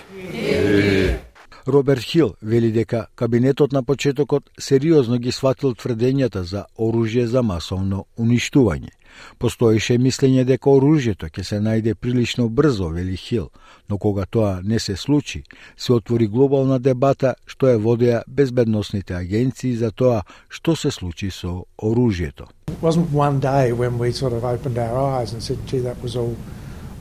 [1.68, 8.06] Роберт Хил вели дека кабинетот на почетокот сериозно ги сватил тврдењата за оружје за масовно
[8.20, 8.92] уништување.
[9.40, 13.50] Постоеше мислење дека оружјето ќе се најде прилично брзо, вели Хил,
[13.90, 15.44] но кога тоа не се случи,
[15.78, 21.64] се отвори глобална дебата што е водеа безбедносните агенции за тоа што се случи со
[21.82, 22.48] оружјето.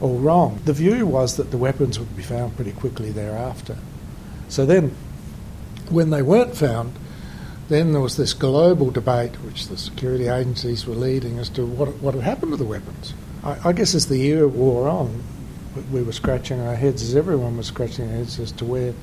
[0.01, 0.59] all wrong.
[0.65, 3.77] The view was that the weapons would be found pretty quickly thereafter.
[4.52, 4.94] So then,
[5.90, 6.92] when they weren't found,
[7.68, 11.88] then there was this global debate which the security agencies were leading as to what,
[12.02, 13.14] what had happened to the weapons.
[13.44, 15.22] I, I guess as the year wore on,
[15.92, 18.94] we were scratching our heads, as everyone was scratching their heads as to where,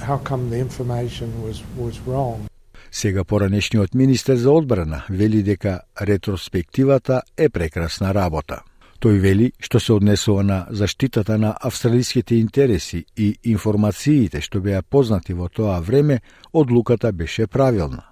[0.00, 2.48] how come the information was, was wrong.
[2.90, 8.62] Сега поранешниот министер за одбрана вели дека ретроспективата е прекрасна работа.
[9.03, 15.33] Тој вели што се однесува на заштитата на австралиските интереси и информациите што беа познати
[15.35, 16.21] во тоа време,
[16.53, 18.03] одлуката беше правилна.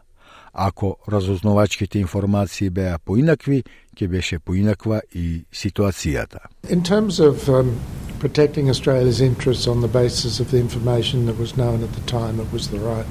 [0.53, 3.63] Ако разузнавачките информации беа поинакви,
[3.95, 6.51] ќе беше поинаква и ситуацијата.
[6.67, 7.71] In terms of um,
[8.19, 12.43] protecting Australia's interests on the basis of the information that was known at the time,
[12.43, 13.07] it was the right,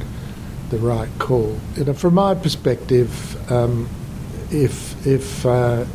[0.68, 1.57] the right call.
[1.78, 3.09] And from my perspective,
[3.51, 3.89] um,
[4.51, 5.86] if if uh,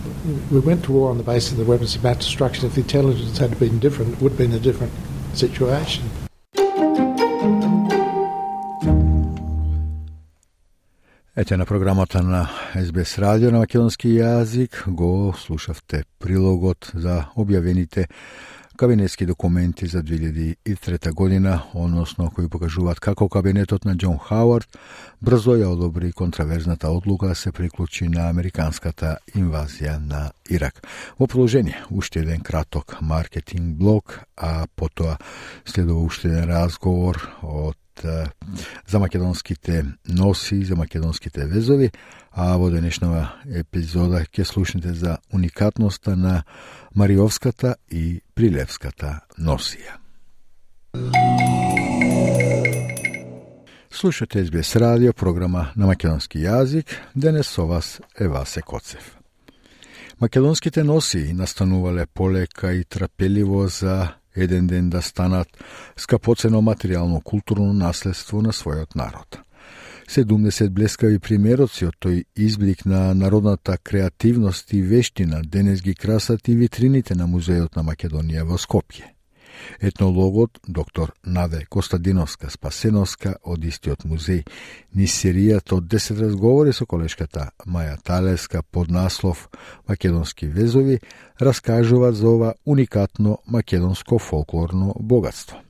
[0.51, 2.85] we went to war on the basis of the weapons of mass destruction, if the
[2.89, 4.93] intelligence had been different, it would have been a different
[5.35, 6.05] situation.
[11.37, 12.51] Ете на програмата на
[12.85, 18.09] СБС радио на македонски јазик го слушавте прилогот за објавените
[18.76, 24.68] кабинетски документи за 2003 година, односно кои покажуваат како кабинетот на Џон Хауард
[25.22, 30.82] брзо ја одобри контраверзната одлука да се приклучи на американската инвазија на Ирак.
[31.20, 35.18] Во продолжение, уште еден краток маркетинг блок, а потоа
[35.66, 37.78] следува уште еден разговор од
[38.88, 41.92] за македонските носи, за македонските везови,
[42.32, 46.44] а во денешнава епизода ќе слушнете за уникатноста на
[46.96, 50.00] Мариовската и Прилевската носија.
[53.92, 56.92] Слушате СБС радио, програма на македонски јазик.
[57.16, 59.18] Денес со вас е Васе Коцев.
[60.22, 65.48] Македонските носи настанувале полека и трапеливо за еден ден да станат
[65.98, 69.40] скапоцено материјално културно наследство на својот народ.
[70.08, 76.56] 70 блескави примероци од тој изблик на народната креативност и вештина денес ги красат и
[76.56, 79.15] витрините на Музеот на Македонија во Скопје.
[79.82, 84.44] Етнологот доктор Наде Костадиновска Спасеновска од истиот музеј
[84.96, 89.50] ни серијата од 10 разговори со колешката Маја Талеска под наслов
[89.88, 91.00] Македонски везови
[91.42, 95.62] раскажуваат за ова уникатно македонско фолклорно богатство.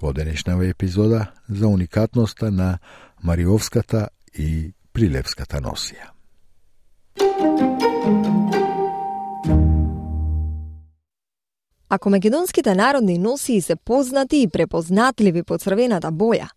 [0.00, 2.78] Во денешнава епизода за уникатноста на
[3.22, 6.14] Мариовската и Прилепската носија.
[11.94, 16.48] Ако македонските народни носии се познати и препознатливи по црвената боја,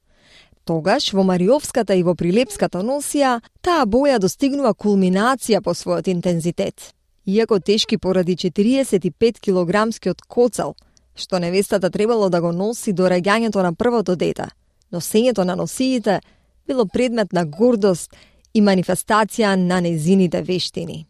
[0.66, 6.90] тогаш во Мариовската и во Прилепската носија таа боја достигнува кулминација по својот интензитет.
[7.28, 10.74] Иако тешки поради 45 килограмскиот коцал,
[11.16, 14.50] што невестата требало да го носи до раѓањето на првото дете,
[14.92, 16.20] носењето на носиите
[16.68, 18.10] било предмет на гордост
[18.54, 21.06] и манифестација на незините вештини.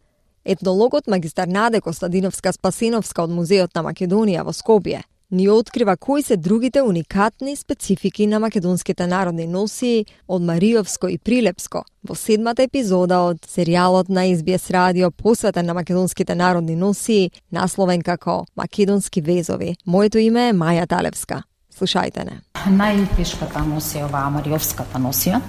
[0.48, 6.82] Етнологот магистар Наде Костадиновска-Спасиновска од Музеот на Македонија во Скопје ни открива кои се другите
[6.82, 14.08] уникатни специфики на македонските народни носии од Мариовско и Прилепско во седмата епизода од серијалот
[14.08, 19.76] на SBS радио посветен на македонските народни носии, насловен како Македонски везови.
[19.86, 21.44] Моето име е Маја Талевска.
[21.76, 22.40] Слушајте не.
[22.56, 25.42] Најтешката носија оваа Мариовската носија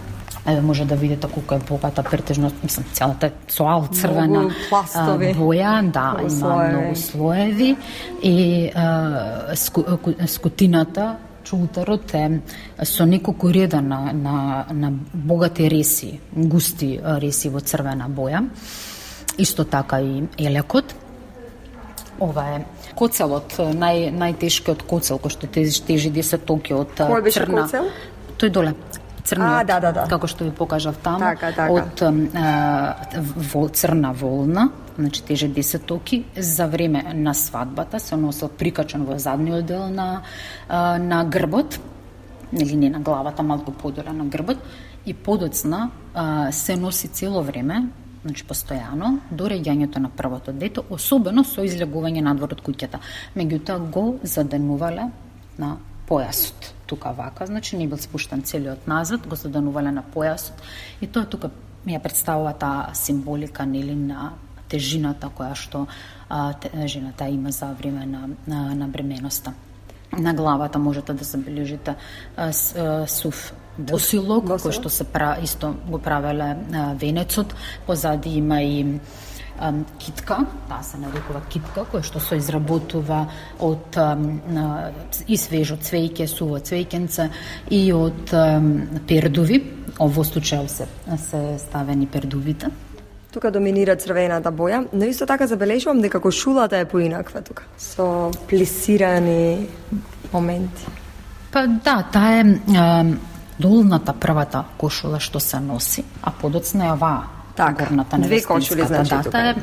[0.48, 4.48] Еве може да видите колку е богата претежно, мислам, целата со ал црвена
[5.36, 6.76] боја, да, много има слоеви.
[6.76, 7.76] многу слоеви
[8.22, 9.84] и а, ску,
[10.26, 12.40] скутината чултарот е
[12.82, 18.48] со неколку реда на, на, на богати реси, густи реси во црвена боја.
[19.38, 20.94] Исто така и елекот.
[22.20, 22.64] Ова е
[22.98, 27.62] коцелот, нај, најтешкиот коцел, кој што тежи, тежи 10 токи од Кој беше црна.
[27.62, 27.84] коцел?
[28.38, 28.74] Тој доле
[29.28, 30.06] црниот, А, да, да, да.
[30.08, 31.72] како што ви покажав таму, Така, така.
[31.72, 32.94] од а,
[33.52, 39.18] вол, црна волна, значи теже 10 токи, за време на свадбата се носел прикачен во
[39.18, 40.22] задниот дел на,
[40.68, 41.78] а, на грбот,
[42.52, 44.58] или не на главата, малку подоле на грбот,
[45.06, 47.88] и подоцна а, се носи цело време,
[48.24, 52.98] значи постојано, до реѓањето на првото дете, особено со излегување надвор од куќата.
[53.36, 55.10] Меѓутоа го заденувале
[55.58, 55.76] на
[56.08, 56.57] појасот.
[56.88, 60.56] Тука вака, значи не бил спуштан целиот назад, го заденувале на појасот.
[61.00, 61.50] И тоа тука
[61.84, 64.32] ми ја представува таа символика нели на
[64.68, 65.86] тежината која што
[66.28, 69.52] а, те, жената има за време на, на, на бременоста.
[70.18, 71.94] На главата можете да забележите
[72.36, 77.54] а, с, а, сув босилок, кој што се пра, исто го правеле а, венецот,
[77.86, 78.98] позади има и
[79.98, 83.26] китка, таа се нарекува китка, која што се изработува
[83.60, 83.98] од
[85.26, 87.28] и свежо цвеќе, суво цвеќенце
[87.70, 88.34] и од
[89.08, 89.62] пердуви.
[89.98, 90.86] Ово случај се,
[91.18, 92.70] се ставени пердувите.
[93.32, 99.68] Тука доминира црвената боја, но исто така забележувам дека кошулата е поинаква тука, со плисирани
[100.32, 100.86] моменти.
[101.52, 102.44] Па да, таа е
[103.58, 109.22] долната првата кошула што се носи, а подоцна е оваа Така, горната кошули, значи, да,
[109.30, 109.54] таа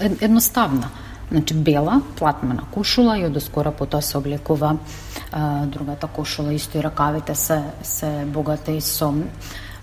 [0.00, 0.88] е едноставна.
[1.30, 4.76] Значи бела, платмена кошула и одоскора потоа се облекува
[5.32, 9.14] а, другата кошула, исто и ракавите се се богати со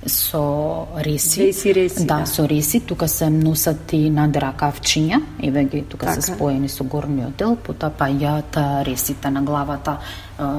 [0.06, 1.46] со реси.
[1.46, 2.26] Веси реси, да, да.
[2.26, 6.36] со реси, тука се носат и надракавчиња, и веќе тука се Така.
[6.36, 9.98] споени со горниот дел, потоа паѓаат а, ресите на главата,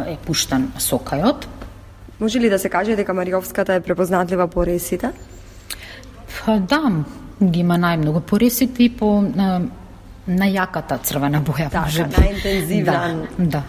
[0.06, 1.46] е пуштен сокајот.
[2.20, 5.12] Може ли да се каже дека Мариовската е препознатлива по ресите?
[6.44, 6.80] Па да,
[7.42, 9.60] ги има најмногу по ресите и по а,
[10.28, 13.26] најаката црвена боја, Така, најинтензивна.
[13.38, 13.62] Да, да.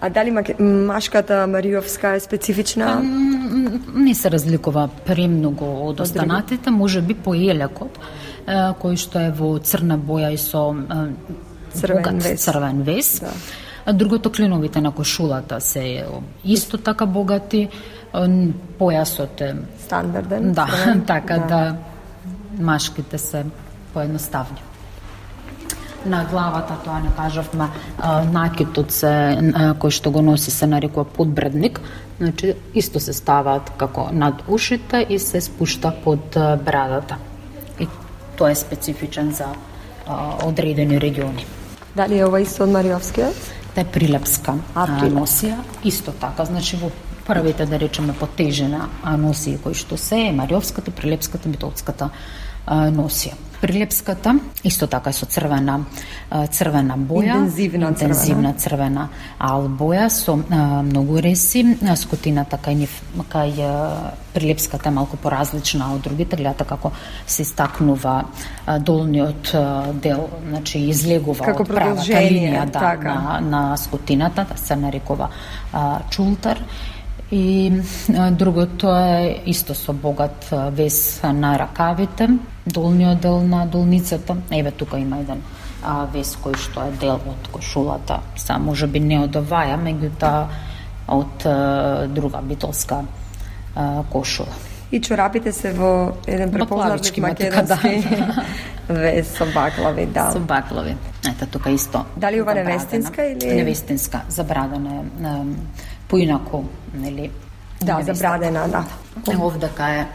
[0.00, 0.30] А дали
[0.60, 2.94] машката Мариовска е специфична?
[2.94, 7.98] М, Не се разликува премногу од останатите, може би по елекот,
[8.46, 10.74] кој што е во црна боја и со
[11.74, 12.44] Црвен богат вес.
[12.44, 13.20] црвен вес.
[13.20, 13.32] Да.
[13.86, 16.04] А Другото клиновите на кошулата се
[16.44, 17.68] исто така богати,
[18.78, 20.52] појасот е Стандарден.
[20.52, 20.66] Да,
[21.06, 21.74] така да.
[22.58, 23.44] Машките се
[23.92, 24.62] поедноставни.
[26.06, 27.66] На главата, тоа не кажавме,
[28.32, 29.10] накитот се,
[29.82, 31.80] кој што го носи се нарекува подбредник,
[32.20, 37.18] значи исто се ставаат како над ушите и се спушта под брадата.
[37.80, 37.88] И
[38.38, 39.50] тоа е специфичен за
[40.46, 41.46] одредени региони.
[41.96, 43.34] Дали е ова исто од Мариовскиот?
[43.74, 45.18] Та е прилепска А, а, прилепска.
[45.18, 46.90] носија, исто така, значи во
[47.28, 48.88] првите, да речеме, потежена
[49.20, 52.10] носија кои што се е Мариовската, Прилепската, Битолската
[52.68, 53.36] носија.
[53.60, 55.80] Прилепската исто така е со црвена
[56.50, 57.88] црвена боја, Интензивна црвена.
[57.90, 59.08] интензивна црвена
[59.38, 61.64] ал боја со а, многу реси,
[61.96, 66.92] скотината кај нив кај а, Прилепската е малку поразлична од другите, гледате како
[67.26, 68.24] се истакнува
[68.66, 73.14] а, долниот а, дел, значи излегува Како од правата линија да, така.
[73.14, 75.28] на, на скотината, да се нарекува
[75.72, 76.62] а, чултар.
[77.32, 77.72] И
[78.30, 82.28] другото е исто со богат вес на ракавите,
[82.66, 84.36] долниот дел на долницата.
[84.50, 85.42] Еве тука има еден
[85.82, 90.46] а, вес кој што е дел од кошулата, са може би не од оваја, меѓутоа
[91.08, 93.02] од а, друга битолска
[93.74, 94.54] а, кошула.
[94.90, 98.04] И чорапите се во еден препознат Баклавички има тука, македонски
[98.88, 100.30] вес со баклави, да.
[100.32, 100.96] Со баклави.
[101.28, 102.04] Ето тука исто.
[102.16, 105.28] Дали ова невестинска или- Невестинска, забрадена е
[106.08, 107.30] ем, поинаку, нели?
[107.80, 108.84] Да, забрадена, да.
[109.38, 110.06] Овдака е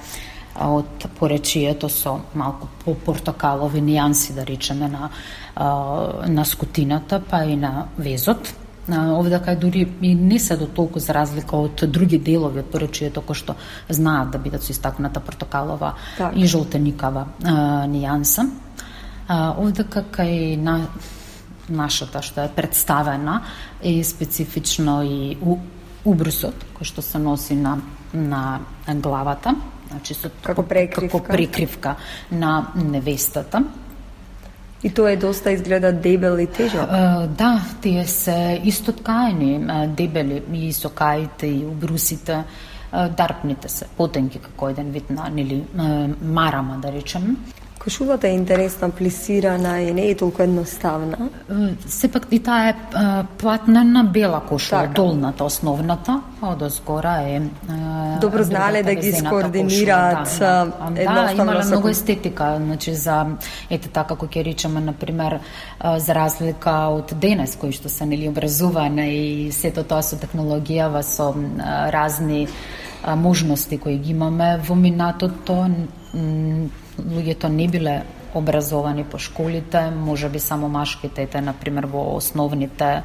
[0.56, 5.10] од поречието со малку по портокалови нијанси, да речеме, на,
[6.28, 8.54] на скутината, па и на везот.
[8.92, 12.68] А, Овдака е дури и не се до толку за разлика од други делови од
[12.70, 13.56] поречието кои што
[13.90, 16.36] знаат да бидат со истакната портокалова Така.
[16.36, 17.26] и жолтеникава
[17.88, 18.50] нијанса.
[19.30, 20.88] Овде кај на
[21.70, 23.42] нашата што е представена
[23.82, 25.38] е специфично и
[26.06, 27.80] у, убрусот кој што се носи на
[28.14, 29.56] на главата,
[29.90, 31.96] значи со како прекривка, како прекривка
[32.32, 33.64] на невестата.
[34.84, 36.90] И тоа е доста изгледа дебел и тежок.
[37.38, 42.44] Да, тие се исто ткаени, дебели и со каите и убрусите,
[42.92, 45.64] дарпните се, потенки како еден вид на нели
[46.22, 47.38] марама да речем.
[47.84, 51.30] Кошулата е интересна, плисирана и не е толку едноставна.
[51.88, 52.76] Сепак и таа е
[53.38, 54.94] платнена бела кошула, така.
[54.94, 57.42] долната, основната, а од згора е
[58.22, 63.26] Добро знаеле да ги скоординираат да, да, да, имале многу естетика, значи за
[63.70, 65.40] ете така како ќе речеме на пример
[65.98, 71.34] за разлика од денес кои што се нели образуване и сето тоа со технологија со
[71.92, 72.48] разни
[73.04, 75.68] можности кои ги имаме во минатото
[77.00, 78.02] луѓето не биле
[78.34, 83.02] образовани по школите, може би само машките, ете, например, во основните е,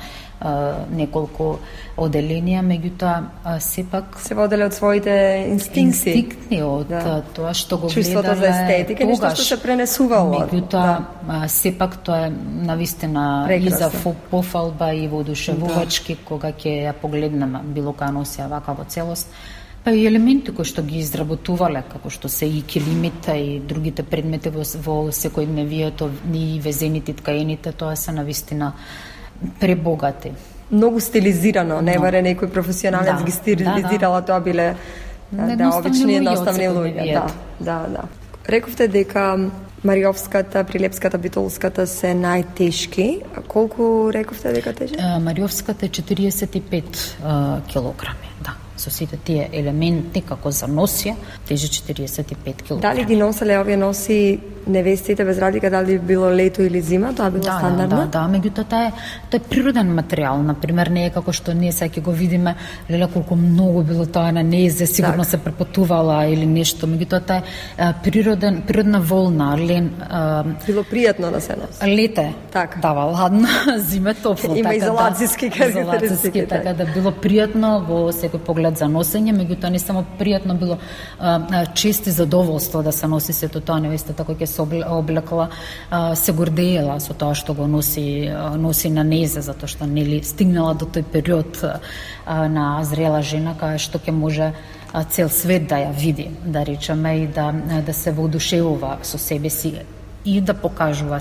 [0.91, 1.59] неколку
[2.01, 5.13] оделенија, меѓутоа сепак се воделе од своите
[5.51, 6.15] инстинкти.
[6.15, 7.21] Инстинктни од да.
[7.37, 10.41] тоа што го Чувството за естетика, нешто што се пренесувало.
[10.47, 10.89] Меѓутоа
[11.29, 11.43] да.
[11.53, 12.33] сепак тоа е
[12.71, 13.93] навистина и за
[14.31, 16.25] пофалба и воодушевувачки да.
[16.25, 19.29] кога ќе ја погледнеме било која носија вака во целост
[19.85, 24.51] па и елементи кои што ги изработувале, како што се и килимите и другите предмети
[24.53, 28.73] во, во секојдневието, и везените ткаените, тоа се навистина
[29.61, 30.33] пребогати.
[30.71, 34.27] Многу стилизирано, не баре некој професионалец да, ги стилизирала, да, да.
[34.27, 34.75] тоа биле
[35.33, 37.13] да, да обични едноставни луѓе.
[37.15, 37.27] Да,
[37.61, 38.05] да, да.
[38.49, 39.51] Рековте дека
[39.85, 43.23] Мариовската, Прилепската, Битолската се најтешки.
[43.49, 44.97] Колку рековте дека тежи?
[45.21, 51.17] Мариовската е 45 килограми, да со сите тие елементи како за носија,
[51.49, 52.81] тежи 45 кг.
[52.81, 57.43] Дали ги носеле овие носи невестите без разлика дали било лето или зима, тоа било
[57.43, 57.97] да, стандардно?
[57.97, 58.93] Да, да, да, меѓутоа тоа е
[59.31, 62.55] тоа е природен материјал, на пример не е како што ние сега ќе го видиме,
[62.91, 65.31] леле колку многу било тоа на незе, сигурно так.
[65.31, 67.43] се препотувала или нешто, меѓутоа тоа
[67.79, 69.91] е природен природна волна, лен
[70.67, 71.97] било пријатно да се носи.
[71.97, 72.79] Лете, так.
[72.83, 78.45] дава ладно, зиме топло, Има така изолацијски да, изолацијски, така да било пријатно во секој
[78.45, 80.79] поглед за носење, меѓутоа не само пријатно било
[81.19, 85.49] а, и задоволство да се носи сето тоа невестата која ќе се облекла
[86.15, 90.87] се гордеела со тоа што го носи носи на незе затоа што нели стигнала до
[90.87, 91.63] тој период
[92.27, 94.53] на зрела жена кај што ќе може
[95.11, 97.53] цел свет да ја види, да речеме и да
[97.87, 99.75] да се воодушевува со себе си
[100.25, 101.21] и да покажува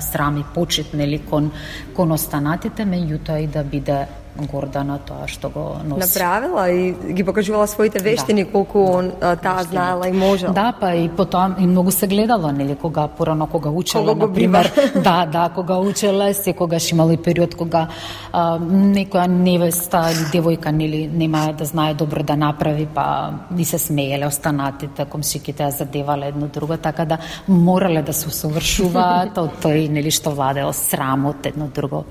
[0.00, 1.50] срам и почит нели кон
[1.94, 6.00] кон останатите, меѓутоа и да биде горда на тоа што го носи.
[6.00, 8.50] Направила и ги покажувала своите вештини да.
[8.50, 10.52] колку он таа знаела и можела.
[10.52, 14.72] Да, па и потоа и многу се гледало, нели, кога порано кога учела, на пример,
[14.94, 17.88] да, да, кога учела, секогаш имало и период кога
[18.32, 23.78] а, некоја невеста или девојка нели нема да знае добро да направи, па ни се
[23.78, 27.18] смееле останатите, комшиките ја задевале едно друго, така да
[27.48, 32.04] морале да се усовршуваат од тој нели што владео срамот едно друго.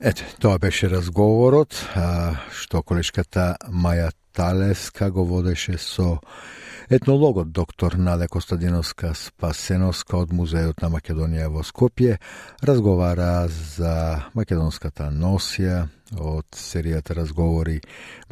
[0.00, 6.22] Ете, тоа беше разговорот а, што колешката Маја Талеска го водеше со
[6.88, 12.16] етнологот доктор Наде Костадиновска Спасеновска од Музеот на Македонија во Скопје
[12.64, 13.92] разговара за
[14.32, 15.84] македонската носија
[16.16, 17.82] од серијата разговори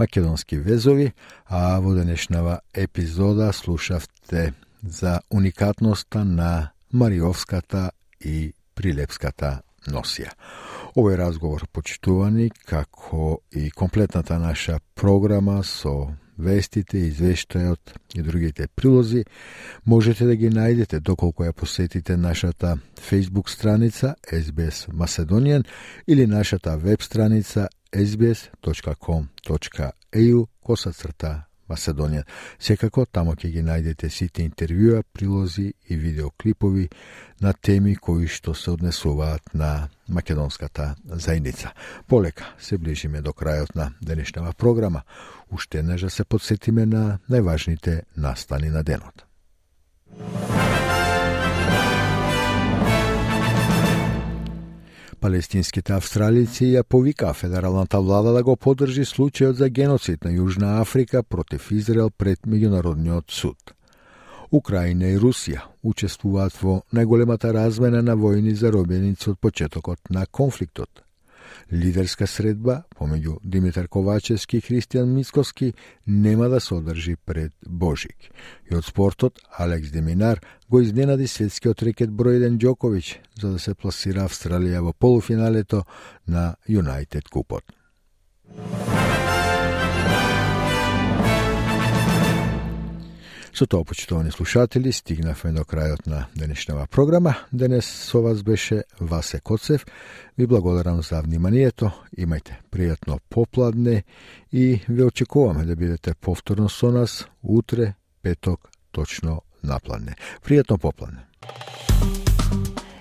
[0.00, 1.12] Македонски везови,
[1.44, 7.90] а во денешнава епизода слушавте за уникатноста на Мариовската
[8.24, 9.58] и Прилепската
[9.92, 10.32] носија.
[10.96, 19.24] Овој разговор, почитувани, како и комплетната наша програма со вестите, извештајот и другите прилози,
[19.84, 25.64] можете да ги најдете доколку ја посетите нашата Facebook страница SBS Macedonian
[26.06, 29.26] или нашата веб страница sbs.com.eu
[30.62, 31.47] косацрта.
[31.68, 32.24] Macedonian.
[32.58, 36.88] Секако тамо ќе ги најдете сите интервјуа, прилози и видеоклипови
[37.40, 41.72] на теми кои што се однесуваат на македонската заедница.
[42.06, 45.02] Полека се ближиме до крајот на денешнава програма.
[45.50, 49.24] Уште нежа да се подсетиме на најважните настани на денот.
[55.20, 61.22] Палестинските австралици ја повика федералната влада да го поддржи случајот за геноцид на Јужна Африка
[61.22, 63.74] против Израел пред меѓународниот суд.
[64.50, 71.07] Украина и Русија учествуваат во најголемата размена на војни заробеници од почетокот на конфликтот.
[71.72, 75.72] Лидерска средба помеѓу Димитар Ковачевски и Христијан Мицковски
[76.06, 78.16] нема да се одржи пред Божик.
[78.70, 80.40] И од спортот, Алекс Деминар
[80.70, 85.84] го изненади светскиот рекет број 1 за да се пласира Австралија во полуфиналето
[86.26, 87.64] на Юнайтед Купот.
[93.58, 97.34] Со тоа, почитувани слушатели, стигнавме до крајот на денешнава програма.
[97.52, 99.86] Денес со вас беше Васе Коцев.
[100.38, 101.90] Ви благодарам за вниманието.
[102.14, 104.04] Имајте пријатно попладне
[104.52, 110.14] и ви очекуваме да бидете повторно со нас утре, петок, точно напладне.
[110.46, 111.26] Пријатно попладне.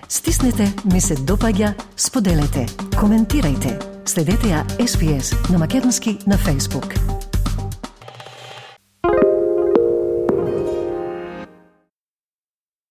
[0.08, 2.66] Стиснете, ми се допаѓа, споделете,
[2.98, 3.78] коментирајте.
[4.04, 7.27] Следете ја SPS на Македонски на Facebook.